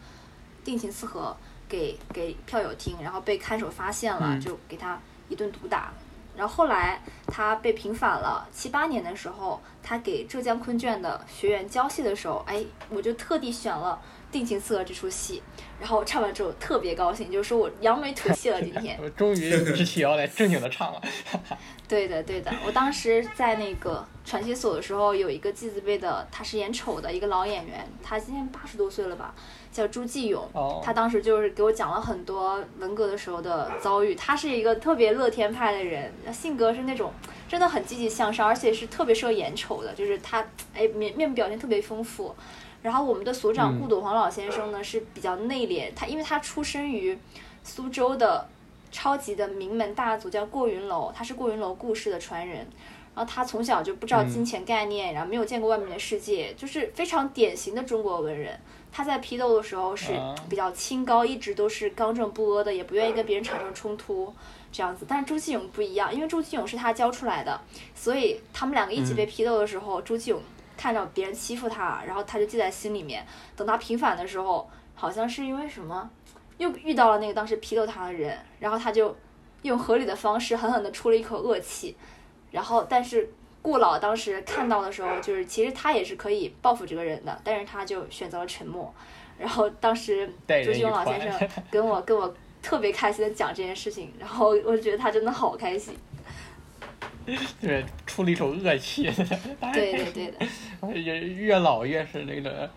[0.63, 1.35] 定情刺和
[1.67, 4.39] 给给票友听，然后被看守发现了，嗯。
[4.39, 4.97] 就给他
[5.31, 5.91] 一顿毒打。
[6.37, 14.01] 然后后来他被平反了，七八年的时候，他给浙江昆剧院的学员教戏的时候，哎，我就特地选了
[14.33, 15.43] 《定情刺和》这出戏，
[15.77, 18.97] 然后唱完之后特别高兴，就是说我扬眉吐气了今天。
[19.03, 21.01] 我终于直起腰来正经的唱了。
[21.87, 22.51] 对的，对的。
[22.65, 29.35] 我当时在那个传习所的时候，有一个季字辈的，他是演丑的一个老演员，他今年八十多岁了吧，
[29.71, 30.47] 叫朱继勇。
[30.53, 34.13] 哦他当时就是给我讲了很多文革的时候的遭遇。
[34.15, 37.11] 他是一个特别乐天派的人，性格是那种
[37.47, 42.35] 真的很积极向上，而且是特别适合演丑的，就是他哎面面部表情特别丰富。
[42.81, 47.17] 然后我们的所长嗯顾斗黄老先生呢是比较内敛，他因为他出生于
[47.63, 48.47] 苏州的
[48.91, 52.67] 超级的名门大族，叫过云楼，他是过云楼故事的传人。
[53.13, 58.57] 然后他从小就不知道嗯金钱概念，然后没有见过外面的世界，就是非常典型的中国文人。
[58.91, 64.33] 他在批斗的时候是啊比较清高，一直都是刚正不阿的，也不愿意跟别人产生冲突
[64.71, 65.05] 这样子。
[65.07, 67.59] 但是朱启勇不一样，因为朱启勇是他教出来的，
[67.95, 70.41] 所以他们两个一起被批斗的时候，朱启勇
[70.75, 73.25] 看到别人欺负他，然后他就记在心里面。
[73.55, 76.09] 等他平反的时候，好像是因为什么，
[76.57, 79.15] 又遇到了那个当时批斗他的人，然后他就
[79.61, 81.95] 用合理的方式狠狠地出了一口恶气。
[82.51, 83.31] 然后，但是
[83.61, 88.93] 顾老当时看到的时候，就是其实他也是可以报复这个人的，但是他就选择了沉默。
[89.39, 90.27] 然后当时
[90.63, 95.95] 朱继勇老先生 跟我跟我特别开心的讲这件事情，然后我觉得他真的好开心。
[97.59, 99.03] 对，出了一手恶气。
[99.73, 102.69] 对对对的， 越越老越是那个，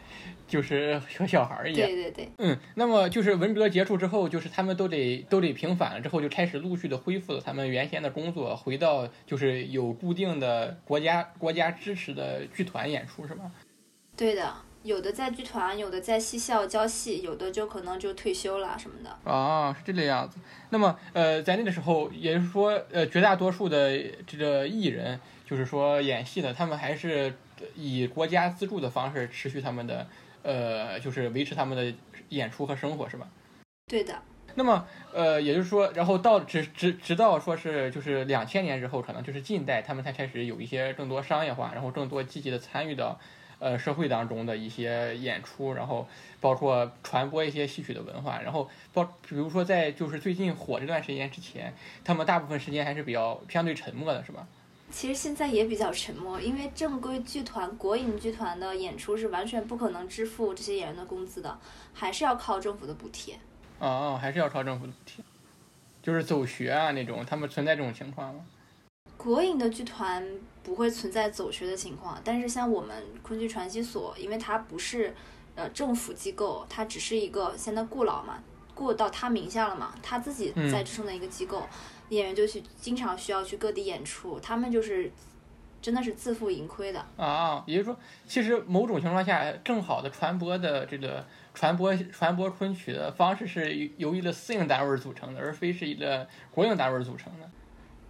[0.47, 1.89] 就是和小孩儿一样。
[1.89, 2.29] 对对对。
[2.39, 13.51] 嗯，那么就是文革结束之后，就是他们都得都得平反了之后，就开始陆续的恢复了他们原先的工作，回到就是有固定的国家国家支持的剧团演出，是吗？
[14.17, 19.31] 对的，有的在剧团，有的在戏校教戏，有的就可能就退休了什么的。
[19.31, 20.39] 啊，是这个样子。
[20.71, 25.19] 那么，呃，在那个时候，也就是说，呃，绝大多数的这个艺人，
[25.49, 27.35] 就是说演戏的，他们还是
[27.75, 30.07] 以国家资助的方式持续他们的，
[30.45, 31.93] 呃，就是维持他们的
[32.29, 33.27] 演出和生活，是吧？
[33.87, 34.23] 对的，
[34.55, 43.19] 那么，呃，也就是说，然后到直直直到说是就是两千年之后，可能就是近代，他们才开始有一些更多商业化，然后更多积极的参与到，
[43.59, 46.07] 呃，社会当中的一些演出，然后
[46.41, 51.75] 包括传播一些戏曲的文化，然后包比如说在就是最近火这段时间之前，
[52.05, 54.47] 他们大部分时间还是比较相对沉默的，是吧？
[54.91, 61.59] 其实现在也比较沉默，因为正规剧团、国营剧团的演出是完全不可能支付这些演员的工资的，
[61.93, 63.39] 还是要靠政府的补贴。
[63.81, 65.25] 啊、啊，还是要靠政府的补贴，
[66.01, 68.47] 就是走学啊那种，他们存在这种情况吗？
[69.17, 70.25] 国营的剧团
[70.63, 75.15] 不会存在走学的情况，但是像我们昆剧传习所，因为它不是
[75.55, 78.43] 呃政府机构，它只是一个现在顾老嘛，
[78.75, 81.63] 过到他名下了嘛，他自己嗯在支撑的一个机构，
[82.11, 85.11] 演员就去经常需要去各地演出，他们就是
[85.81, 87.05] 真的是自负盈亏的。
[87.17, 87.97] 啊，也就是说，
[88.27, 91.25] 其实某种情况下，更好的传播的这个
[91.55, 97.51] 传播传播昆曲的方式是由一个私营单位组成的，而非是一个国营单位组成的。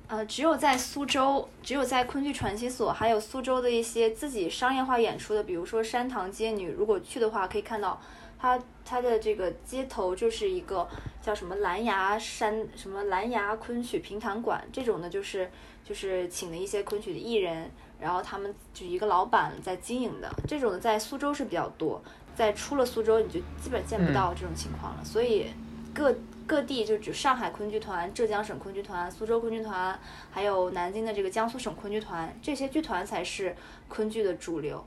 [0.06, 7.98] 呃，只有在苏州，只有在昆剧传习所，还有苏州的一些自己商业化演出的，比如说山塘街女，如果去的话，可以看到
[8.44, 10.86] 它它的这个街头就是一个
[11.22, 15.50] 叫什么蓝牙山什么蓝牙昆曲评弹馆这种的，就是
[15.82, 22.02] 就是请的一些昆曲的艺人，然后他们就一个老板在经营的，这种的在苏州是比较多，
[22.34, 25.46] 在出了苏州你就基本见不到这种情况了，所以
[25.94, 26.14] 各。
[26.46, 29.98] 各地就指上海昆剧团、浙江省昆剧团、苏州昆剧团，
[30.30, 33.56] 还有南京的这个江苏省昆剧团，这些剧团才是
[33.88, 34.84] 昆剧的主流。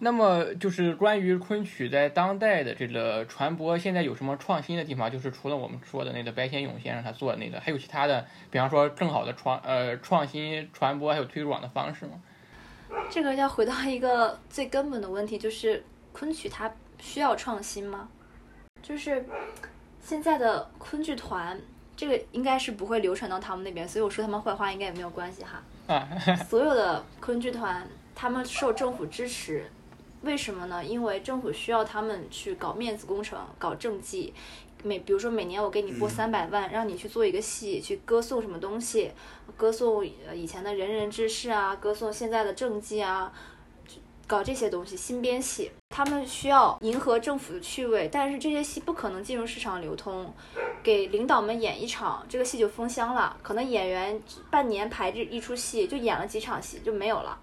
[0.00, 5.10] 那么就是关于昆曲在当代的这个传播，现在有什么创新的地方？
[5.10, 12.20] 就是除了我们说的那个白先勇先生他做的那个，还有其他的，比方说更好的创呃创新传播还有推广的方式吗？
[13.10, 15.82] 这个要回到一个最根本的问题，就是
[16.12, 16.70] 昆曲它
[17.00, 18.08] 需要创新吗？
[18.82, 19.24] 就是
[20.00, 21.58] 现在的昆剧团，
[21.96, 25.62] 这个应该是不会流传到他们那边，所以我说他们坏话应该也没有关系哈。
[25.86, 26.06] 啊，
[26.48, 27.86] 所有的昆剧团，
[28.24, 29.70] 他们受政府支持，
[30.22, 30.82] 为什么呢？
[30.82, 34.32] 因为政府需要他们去搞面子工程、搞政绩。
[34.82, 39.12] 每比如说每年我给你拨嗯三百万，让你去做一个戏，去歌颂什么东西，
[39.58, 43.30] 歌颂呃以前的仁人志士啊，歌颂现在的政绩啊，
[44.26, 50.32] 搞这些东西，新编戏，他们需要迎合政府的趣味，但是这些戏不可能进入市场流通，
[50.82, 54.18] 给领导们演一场，这个戏就封箱了，可能演员
[54.50, 57.38] 半年排这一出戏就演了几场戏就没有了。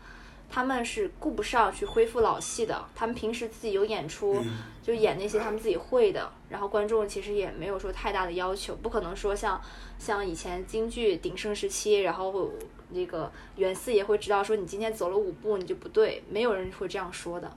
[0.51, 9.61] 他们是顾不上去恢复老戏的，他们平时自己有演出，嗯就演那些他们自己会的，然后观众其实也没有说太大的要求，不可能说像
[9.97, 12.51] 像以前京剧鼎盛时期，然后
[12.89, 17.55] 那个袁四爷会知道说你今天走了五步你就不对，没有人会这样说的。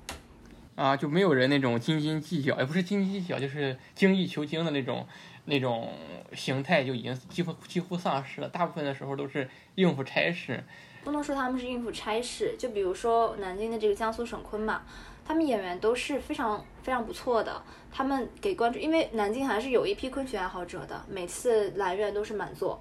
[0.76, 5.06] 啊，就没有人那种斤斤计较，也不是斤斤计较，就是精益求精的那种
[5.46, 5.92] 那种
[6.32, 8.48] 形态就已经几乎几乎丧失了。
[8.48, 10.62] 大部分的时候都是应付差事。
[11.04, 14.82] 不能说他们是应付差事，就比如说南京的这个江苏省昆嘛，
[15.24, 22.80] 他们演员都是非常非常不错的，他们给观众，因为南京还是有一批昆曲爱好者的，每次来院都是满座，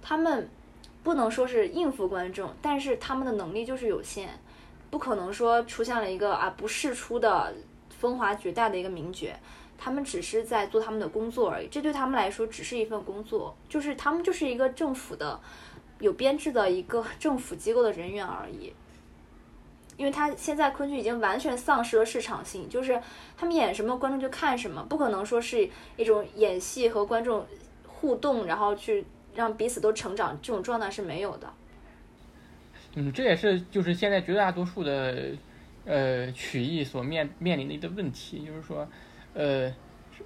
[0.00, 0.48] 他们
[1.02, 4.30] 不能说是应付观众，但是他们的能力就是有限，
[4.90, 7.52] 不可能说出现了一个啊不世出的
[7.90, 9.28] 风华绝代的一个名角。
[9.76, 15.38] 他们只是在做他们的工作而已，这对他们来说只是一份工作，就是他们就是一个政府的
[16.00, 18.72] 有编制的一个政府机构的人员而已。
[19.96, 23.00] 因为他现在昆剧已经完全丧失了市场性，就是
[23.36, 27.46] 他们演什么观众就看什么，不可能说是一种演戏和观众
[27.86, 29.04] 互动，然后去
[29.36, 31.48] 让彼此都成长这种状态是没有的。
[32.96, 35.32] 嗯，这也是就是现在绝大多数的
[35.84, 38.88] 呃曲艺所面面临的一个问题，就是说，
[39.32, 39.72] 呃，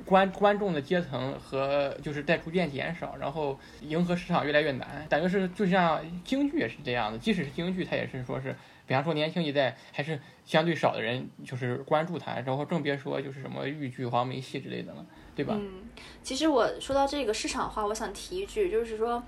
[0.09, 5.07] 观观众的阶层和就是在逐渐减少，然后迎合市场越来越难。
[5.11, 8.57] 感觉是就像京剧也是这样的，即使是京剧，它也是说是，
[8.87, 15.05] 比方说年轻一代还是相对少的人就是关注它，然后更别说就是什么豫剧、黄梅戏之类的了，
[15.37, 15.55] 对吧？
[15.59, 15.83] 嗯，
[16.23, 19.23] 其实我说到这个市场化，我想提一句，就是说，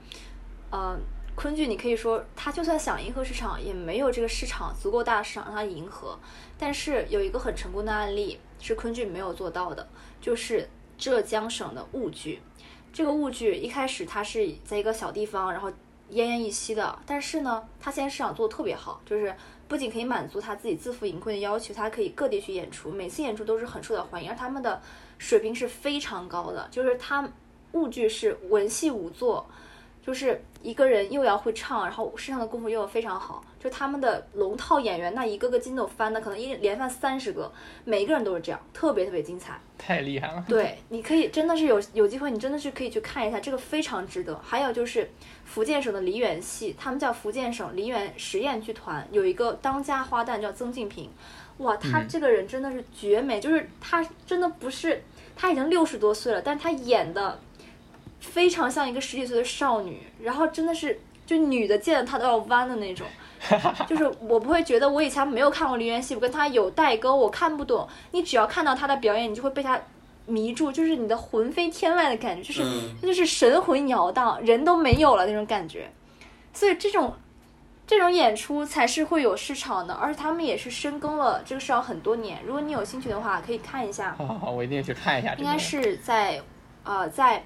[0.70, 0.99] 呃，
[1.35, 6.18] 昆剧你可以说它就算想迎合市场，也没有这个市场足够大市场让它迎合。
[6.59, 9.88] 但是有一个很成功的案例是昆剧没有做到的，
[10.20, 12.40] 就是浙江省的婺剧。
[12.92, 15.70] 这个婺剧一开始它是在一个小地方，然后
[16.11, 19.34] 奄奄一息的，但是呢，它现在市场做的特别好，就是
[19.68, 24.82] 不仅可以满足他自己自负盈亏的要求，它还可以各地去演出，每次演出都是很受到欢迎，而他们的
[25.18, 27.28] 水平是非常高的，就是他
[27.72, 29.48] 婺剧是文戏武作，
[30.02, 37.52] 就是一个人又要会唱，然后身上的功夫又要非常好，就他们的龙套演员那一个个筋斗翻的，可能一连翻三十个，
[37.84, 39.61] 每一个人都是这样，特别特别精彩。
[39.76, 40.42] 太厉害了。
[40.48, 44.38] 对，你可以真的是有有机会，你真的是可以去看一下，这个非常值得。
[44.42, 45.11] 还有就是
[45.44, 51.11] 福建省的梨园戏，他们叫福建省梨园实验剧团，有一个当家花旦叫曾静平，
[51.58, 55.02] 哇，他嗯这个人真的是绝美，就是她真的不是
[55.36, 57.38] 她已经六十多岁了，但是他演的
[58.20, 63.06] 非常像一个十几岁的少女，然后真的是就女的见了他都要弯的那种。
[63.88, 67.88] 就是我不会觉得我以前没有看过梨园戏，我跟他有代沟，我看不懂。
[68.12, 69.80] 你只要看到他的表演，你就会被他
[70.26, 75.91] 迷住，就是你的魂飞天外的感觉，就是嗯就是神魂摇荡，人都没有了那种感觉。
[76.53, 77.14] 所以这种
[77.86, 82.38] 这种演出才是会有市场的，而且他们也是深耕了这个市场很多年。
[82.45, 84.14] 如果你有兴趣的话，可以看一下。
[84.18, 85.34] 好好好，我一定去看一下。
[85.34, 86.41] 应该是在
[86.84, 87.45] 呃在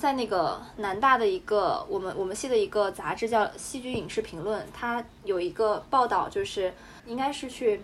[0.00, 6.72] 在那个南大的一个我们我们系的一个杂志叫《戏剧影视评论》，它有一个报道，就是
[7.04, 7.78] 应该是去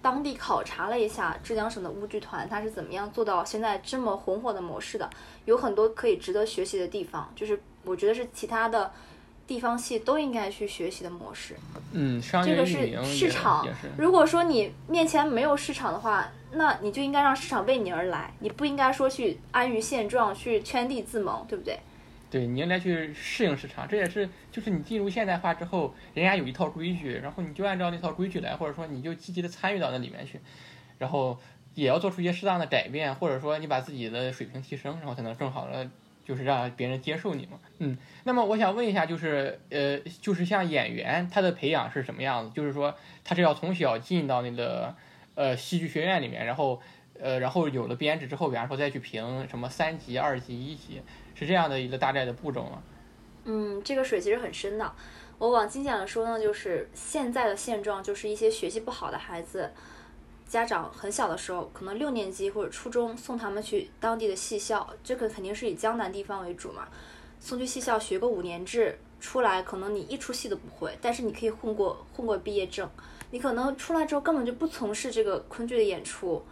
[0.00, 5.10] 当地考察了一下浙江省的乌剧团，它是怎么样做到现在这么红火的模式的，
[5.44, 8.90] 有很多可以值得学习的地方，就是我觉得是其他的。
[9.46, 11.56] 地方戏都应该去学习的模式，
[11.90, 13.66] 嗯，商这个是市场。。
[13.98, 21.78] 如果说你面前没有市场的话，那你就应该让市场为你而来，你不应该说去安于现状，去圈地自萌，对不对？
[22.30, 30.40] 对你应该去适应市场，这也是就是你进入现代化之后，人家有一套规矩，然后你就按照那套规矩来，或者说你就积极的参与到那里面去，
[30.98, 31.36] 然后
[31.74, 35.90] 也要做出一些适当的改变，或者说你把自己的水平提升，然后才能更好的
[36.24, 37.58] 就是让别人接受你嘛。
[37.78, 42.54] 嗯，那么我想问一下，就是呃，就是像演员他的培养是什么样子？
[42.54, 42.94] 就是说
[43.24, 44.94] 他是要从小进到那个
[45.34, 46.80] 呃戏剧学院里面，然后
[47.18, 51.02] 呃，然后有了编制之后，比方说再去评什么三级、二级、一级，
[51.34, 52.82] 是这样的一个大概的步骤吗？
[53.44, 54.92] 嗯，这个水其实很深的。
[55.38, 59.70] 我往精简的说呢，就是现在的现状，就是一些学习不好的孩子，
[60.46, 66.88] 家长很小的时候，可能六年级或者初中送他们去当地的戏校，这个肯定是以江南地方为主嘛，
[67.38, 72.86] 送去戏校学个五年制，出来可能你一出戏都不会，但是你可以混过混过毕业证。
[73.30, 76.42] 你可能出来之后根本就不从事这个昆剧的演出，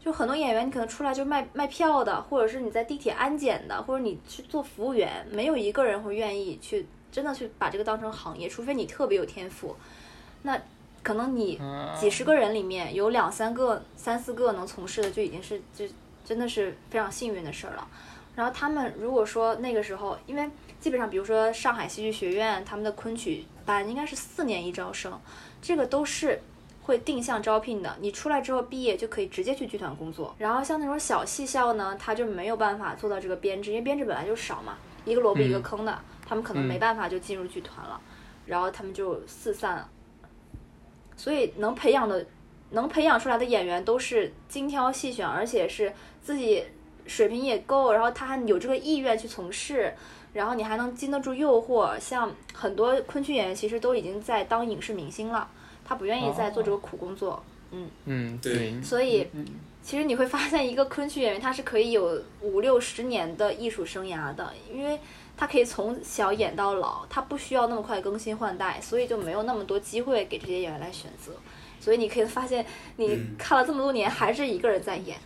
[0.00, 9.76] 就很多演员你可能出来就卖卖票的，或者是你在地铁安检的，或者你去做服务员，没有一个人会愿意去真的去把这个当成行业，除非你特别有天赋。
[10.42, 10.60] 那
[11.02, 15.84] 可能你嗯，几十个人里面有两三个、三四个能从事的，就已经是就
[16.24, 17.88] 真的是非常幸运的事儿了。
[18.34, 25.18] 然后他们如果说那个时候，因为基本上比如说上海戏剧学院他们的昆曲班应该是四年一招生，
[25.66, 26.40] 这个都是
[26.80, 27.96] 会定向招聘的。
[28.00, 30.32] 你出来之后毕业就可以直接去剧团工作。
[30.38, 38.00] 然后像那种小戏校呢，他就没有办法做到这个编制，因为编制本来就少嘛，一个萝卜一个嗯坑的，他们可能没嗯办法就进入剧团了，
[38.46, 39.88] 然后他们就四散了。
[41.16, 42.24] 所以能培养的，
[42.70, 45.92] 能培养出来的演员都是精挑细选，而且是
[46.22, 46.62] 自己
[47.08, 49.92] 水平也够，然后他还有这个意愿去从事，
[50.32, 51.98] 然后你还能经得住诱惑。
[51.98, 55.48] 像很多昆曲演员其实都已经在当影视明星了，
[55.86, 57.42] 他不愿意再做这个苦工作。
[57.70, 59.44] 嗯，嗯对，所以嗯
[59.82, 64.98] 其实你会发现，一个昆曲演员他是可以有五六十年的艺术生涯的，因为
[65.36, 71.32] 他可以从小演到老，他不需要那么快更新换代，所以就没有那么多机会给这些演员来选择。
[71.78, 72.64] 所以你可以发现，
[72.96, 75.16] 你嗯看了这么多年，还是一个人在演。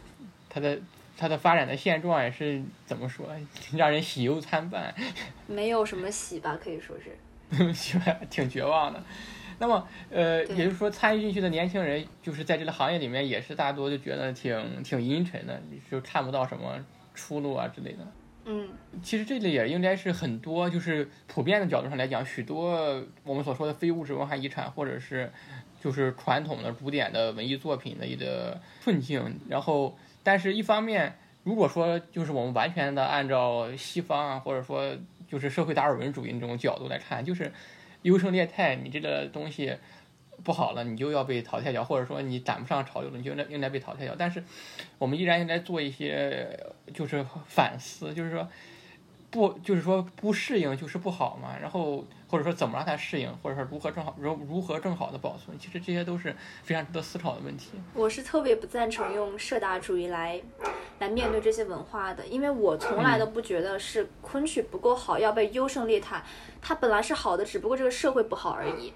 [0.49, 0.79] 他的
[1.17, 3.27] 他的发展的现状也是怎么说，
[3.75, 4.95] 让人喜忧参半。
[5.47, 7.17] 没有什么喜吧，可以说是。
[7.73, 8.17] 是吧？
[8.29, 9.03] 挺绝望的。
[9.61, 16.83] 那么，呃，也就是说，参与进去的年轻人，就是在这个行业里面，也是大多就觉得挺挺阴沉的，就看不到什么
[17.15, 17.99] 出路啊之类的。
[18.47, 18.71] 嗯，
[19.03, 25.31] 其实这里也应该是很多，就是普遍的角度上来讲，许多我们所说的非物质文化遗产，或者是
[25.79, 29.39] 就是传统的古典的文艺作品的一个困境。
[29.47, 34.97] 然后，但是一方面，如果说就是我们完全的按照西方啊，或者说
[35.29, 37.53] 就是社会达尔文主义那种角度来看，就是
[38.03, 39.76] 优胜劣汰，你这个东西
[40.42, 44.14] 不好了，你就要被淘汰掉，或者说你赶不上潮流了，你就应该应该被淘汰掉。
[44.18, 44.42] 但是
[44.98, 46.59] 我们依然应该做一些
[46.94, 48.48] 就是反思，就是说
[49.31, 57.70] 不就是说不适应就是不好嘛，然后或者说怎么让它适应，或者说如何正好如如何更好的保存，其实这些都是非常值得思考的问题。
[57.95, 60.41] 我是特别不赞成用社达主义来
[60.99, 66.22] 来面对这些文化的，因为我从来都不觉得是昆曲不够好要被优胜劣汰，
[66.61, 68.93] 它本来是好的，只不过这个社会不好而已。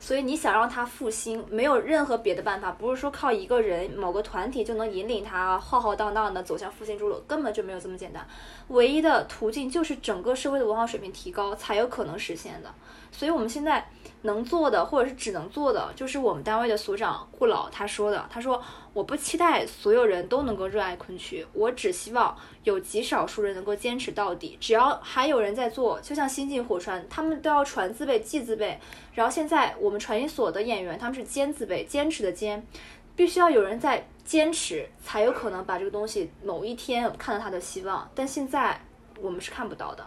[0.00, 8.26] 所以你想让它复兴，没有任何别的办法，不是说靠一个人、某个团体就能引领它浩浩荡荡的走向复兴之路，根本就没有这么简单。
[8.68, 12.72] 唯一的途径就是整个社会的文化水平提高，才有可能实现的。
[13.10, 13.88] 所以我们现在
[14.22, 18.60] 能做的，或者是只能做的，就是我们单位的所长顾老他说的，他说
[18.92, 24.56] 我不期待所有人都能够热爱昆曲，我只希望有极少数人能够坚持到底。
[24.60, 28.78] 只要还有人在做，就像新晋火传，他们都要传字辈、记字辈，
[29.14, 32.66] 然后现在我们传音所的演员，他们是坚字辈，坚持的坚，
[33.14, 38.10] 必须要有人在坚持，才有可能把这个东西某一天看到它的希望。
[38.14, 38.80] 但现在
[39.20, 40.04] 我们是看不到的。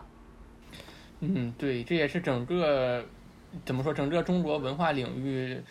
[1.22, 3.05] 嗯，对，这也是整个
[3.66, 5.62] 怎么说，整个中国文化领域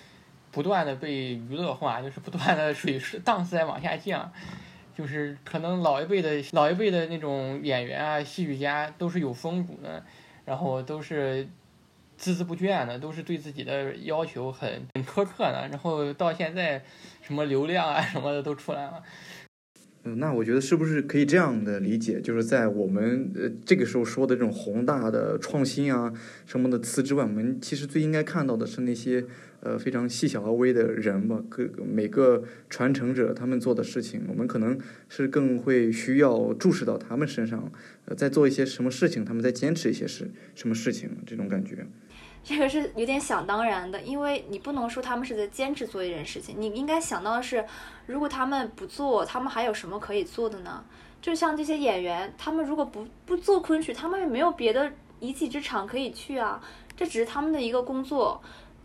[0.50, 4.32] 不断的被娱乐化，就是不断的水档次在往下降。
[4.92, 10.04] 就是可能老一辈的老一辈的那种演员啊、戏剧家都是有风骨的，
[10.44, 11.48] 然后都是
[12.18, 16.82] 孜孜不倦的，都是对自己的要求很很苛刻的，然后到现在
[17.22, 19.02] 什么流量啊什么的都出来了。
[20.04, 26.10] 嗯，那我觉得是不是可以这样的理解，就是在我们呃这个时候说的这种宏大的创新啊
[26.46, 29.26] 什么的词之外，我们其实最应该看到的是那些
[29.60, 34.78] 呃非常细小而微的人吧，各每个传承者他们做的事情，我们可能
[35.10, 37.70] 是更会需要注视到他们身上，
[38.06, 41.86] 呃，在做一些什么事情，他们在坚持一些事什么事情，这种感觉。
[42.42, 47.64] 这个是有点想当然的，因为你不能说他们是在坚持做一件事情，你应该想到的是，
[48.06, 50.82] 如果他们不做，他们还有什么可以做的呢？
[51.20, 56.60] 就像这些演员，他们如果不不做昆曲，他们也没有别的一技之长可以去啊，
[56.96, 58.40] 这只是他们的一个工作，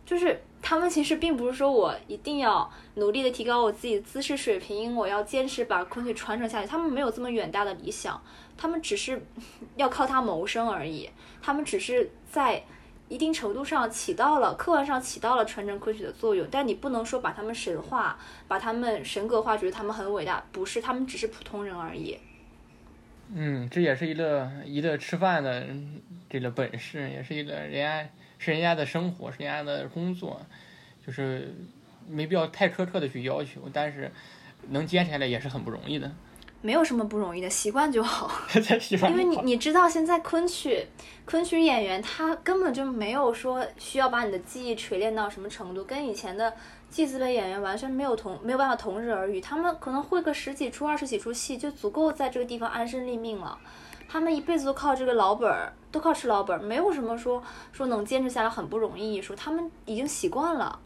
[0.06, 8.22] 就是他们其实并不是说我一定要努力的提高我自己姿势水平，我要坚持把昆曲传承下去，他们没有这么远大的理想，
[8.58, 9.26] 他们只是
[9.78, 11.10] 要靠它谋生而已，
[11.42, 12.64] 他们只是在。
[13.08, 22.18] 一定程度上起到了客观上起到了传承昆曲的作用，但你不能说把他们神化，把他们神格化，觉得他们很伟大，不是，他们只是普通人而已。
[23.34, 25.68] 嗯，这也是一个一个吃饭的
[26.30, 30.42] 这个本事，也是一个人家是人家的生活，是人家的工作，
[31.06, 31.54] 就是
[32.08, 34.12] 没必要太苛刻的去要求，但是
[34.70, 36.12] 能坚持下来也是很不容易的。
[36.62, 38.32] 没有什么不容易的，习惯就好。
[39.10, 40.88] 因为你你知道，现在昆曲
[41.26, 46.54] 昆曲演员他根本就没有说需要把你的技艺锤炼到什么程度，跟以前的
[46.90, 49.40] 记字辈演员完全没有同没有办法同日而语。
[49.40, 53.58] 他们可能会个十几出、二十几出戏，就足够在这个地方安身立命了。
[54.08, 57.44] 他们一辈子都靠这个老本儿，都靠吃老本儿，没有什么说
[57.74, 60.80] 说能坚持下来很不容易，说他们已经习惯了。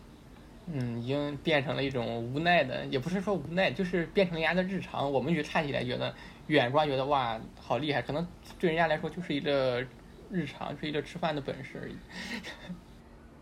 [0.71, 5.11] 嗯，已经变成了一种无奈的，也不是说无奈，就是变成人家的日常。
[5.11, 6.13] 我们就看起来觉得
[6.47, 8.25] 远观觉得哇，好厉害，可能
[8.59, 9.83] 对人家来说就是一个
[10.31, 11.95] 日常，是一个吃饭的本事而已。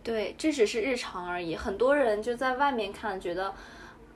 [0.03, 1.53] 对，这只是日常而已。
[1.53, 3.53] 很多人就在外面看，觉得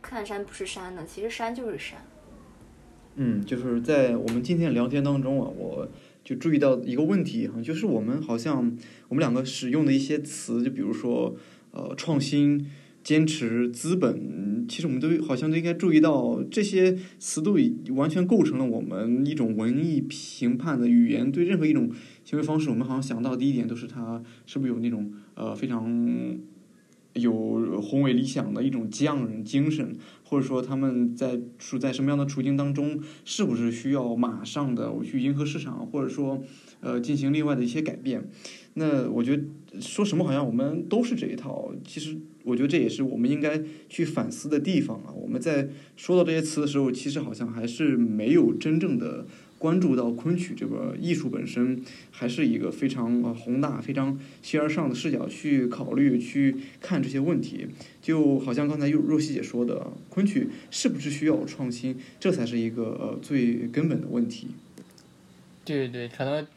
[0.02, 2.00] 看山不是山的，其实山就是山。
[3.16, 5.90] 嗯，就是在我们今天的聊天当中啊，我
[6.24, 8.78] 就注意到一个问题哈，就是我们好像
[9.10, 11.36] 我们两个使用的一些词，就比如说
[11.72, 12.72] 呃创新、
[13.04, 21.32] 坚持、资本，其实我们都好像都应该注意到，这些词都已完全构成了我们一种文艺评判的语言。
[21.32, 21.90] 对任何一种
[22.24, 26.38] 行为方式，我们好像想到的第一点都是它是不是有那种呃非常
[27.14, 36.42] 有宏伟理想的一种匠人精神，或者说他们在处在什么样的处境当中，是不是需要马上的去迎合市场，或者说
[36.80, 38.30] 呃进行另外的一些改变？
[38.76, 39.44] 那我觉得
[39.82, 45.14] 说什么好像我们都是这一套，其实我觉得这也是我们应该去反思的地方啊。
[45.14, 49.26] 我们在说到这些词的时候，其实好像还是没有真正的
[49.58, 57.68] 关注到昆曲这个艺术本身，还是一个非常宏大、非常形而上的视角去考虑、去看这些问题。
[58.02, 64.48] 就好像刚才若若曦姐说的，昆曲是不是需要创新，这才是一个呃最根本的问题。
[65.64, 66.48] 对对，可能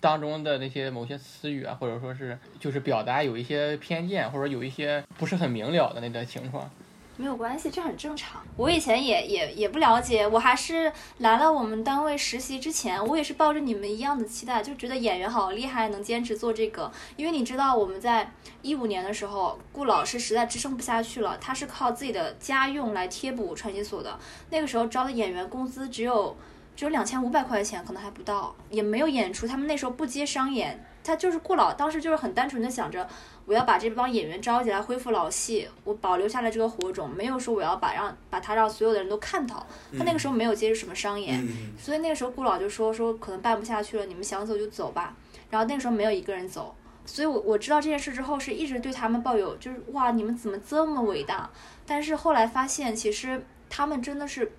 [0.00, 6.68] 当中的那些某些词语啊，或者说是就是表达有一些偏见，或者有一些不是很明了的那个情况。
[7.16, 8.40] 没有关系，这很正常。
[8.56, 16.90] 我以前也也也不了解，我还是来了我们单位实习之前，我也是抱着你们一样的期待，就觉得演员好厉害，能坚持做这个。
[17.16, 18.32] 因为你知道我们在
[18.62, 24.18] 一五年的时候，顾老师实在支撑不下去了，他是靠自己的家用来贴补传习所的。
[24.48, 26.34] 那个时候招的演员工资只有
[26.80, 29.46] 只有两千五百块钱，可能还不到，也没有演出。
[29.46, 33.06] 他们那时候不接商演，他就是顾老当时就是很单纯的想着。
[33.44, 39.66] 我要把这帮演员招进来，恢复老戏，我保留下来这个火种，没有说我要把让把他让所有的人都看到。
[39.98, 45.14] 他那个时候没有接触什么商演，嗯所以那个时候顾老就说说可能办不下去了，你们想走就走吧。
[45.50, 46.74] 然后那个时候没有一个人走，
[47.04, 51.50] 所以我我知道这件事之后，是一直对他们抱有就是哇，你们怎么这么伟大？
[51.84, 54.50] 但是后来发现，其实他们真的是。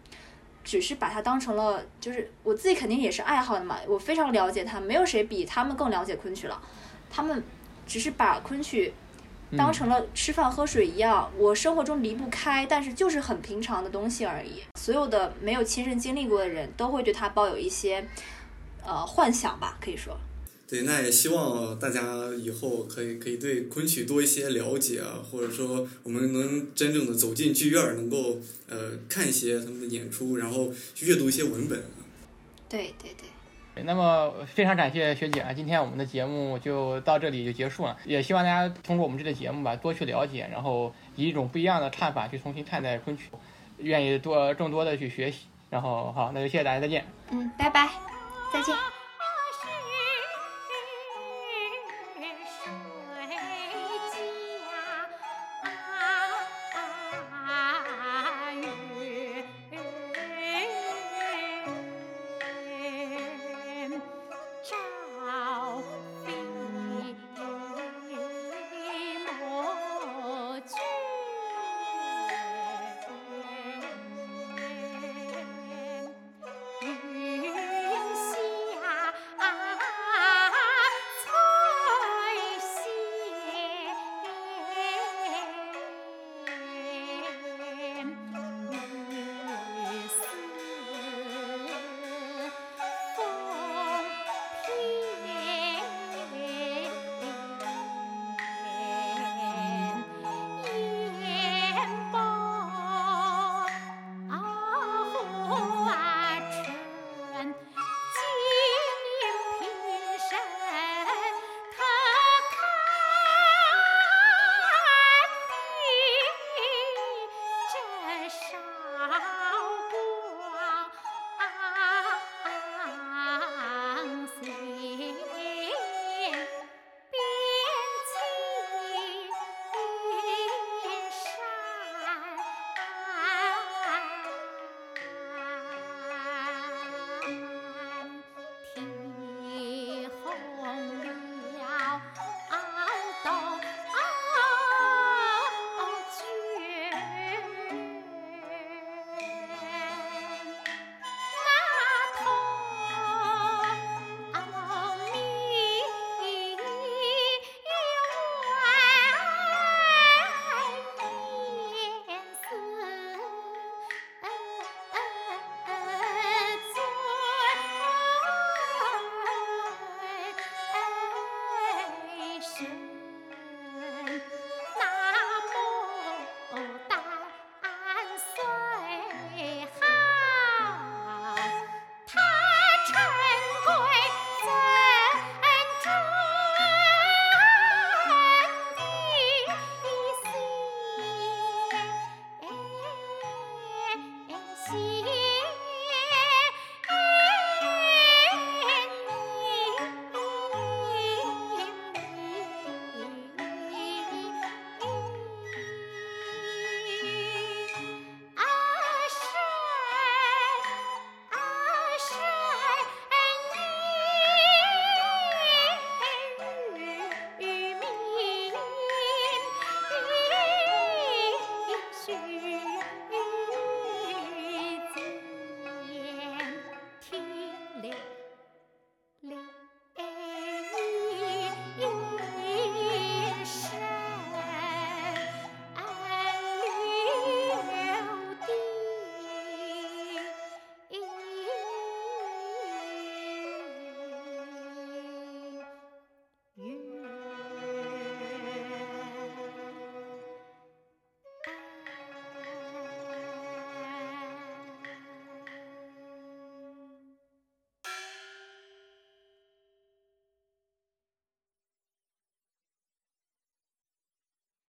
[0.64, 6.62] 只是把它当成了，就是我自己肯定也是爱好的嘛，我非常了解他，没有谁比他们更了解昆曲了。
[7.10, 7.44] 他们
[7.86, 8.94] 只是把昆曲
[9.58, 14.64] 当成了吃饭喝水一样，我生活中离不开，但是就是很平常的东西而已。
[14.80, 18.08] 所有的没有亲身经历过的人都会对他抱有一些
[18.84, 20.18] 呃幻想吧，可以说。
[20.72, 31.84] 对，那也希望大家以后可以可以对昆曲多一些了解啊，或者说我们能真正的走进剧院儿，能够呃看一些他们的演出，然后去阅读一些文本。
[32.70, 33.84] 对对对。
[33.84, 43.24] 那么非常感谢学姐啊，今天我们的节目就到这里就结束了，也希望大家通过我们这个节目吧，多去了解，然后以一种不一样的看法去重新看待昆曲，
[43.80, 45.40] 愿意多更多的去学习。
[45.70, 47.06] 然后好，那就谢谢大家，再见。
[47.30, 47.90] 嗯，拜拜，
[48.54, 49.01] 再见。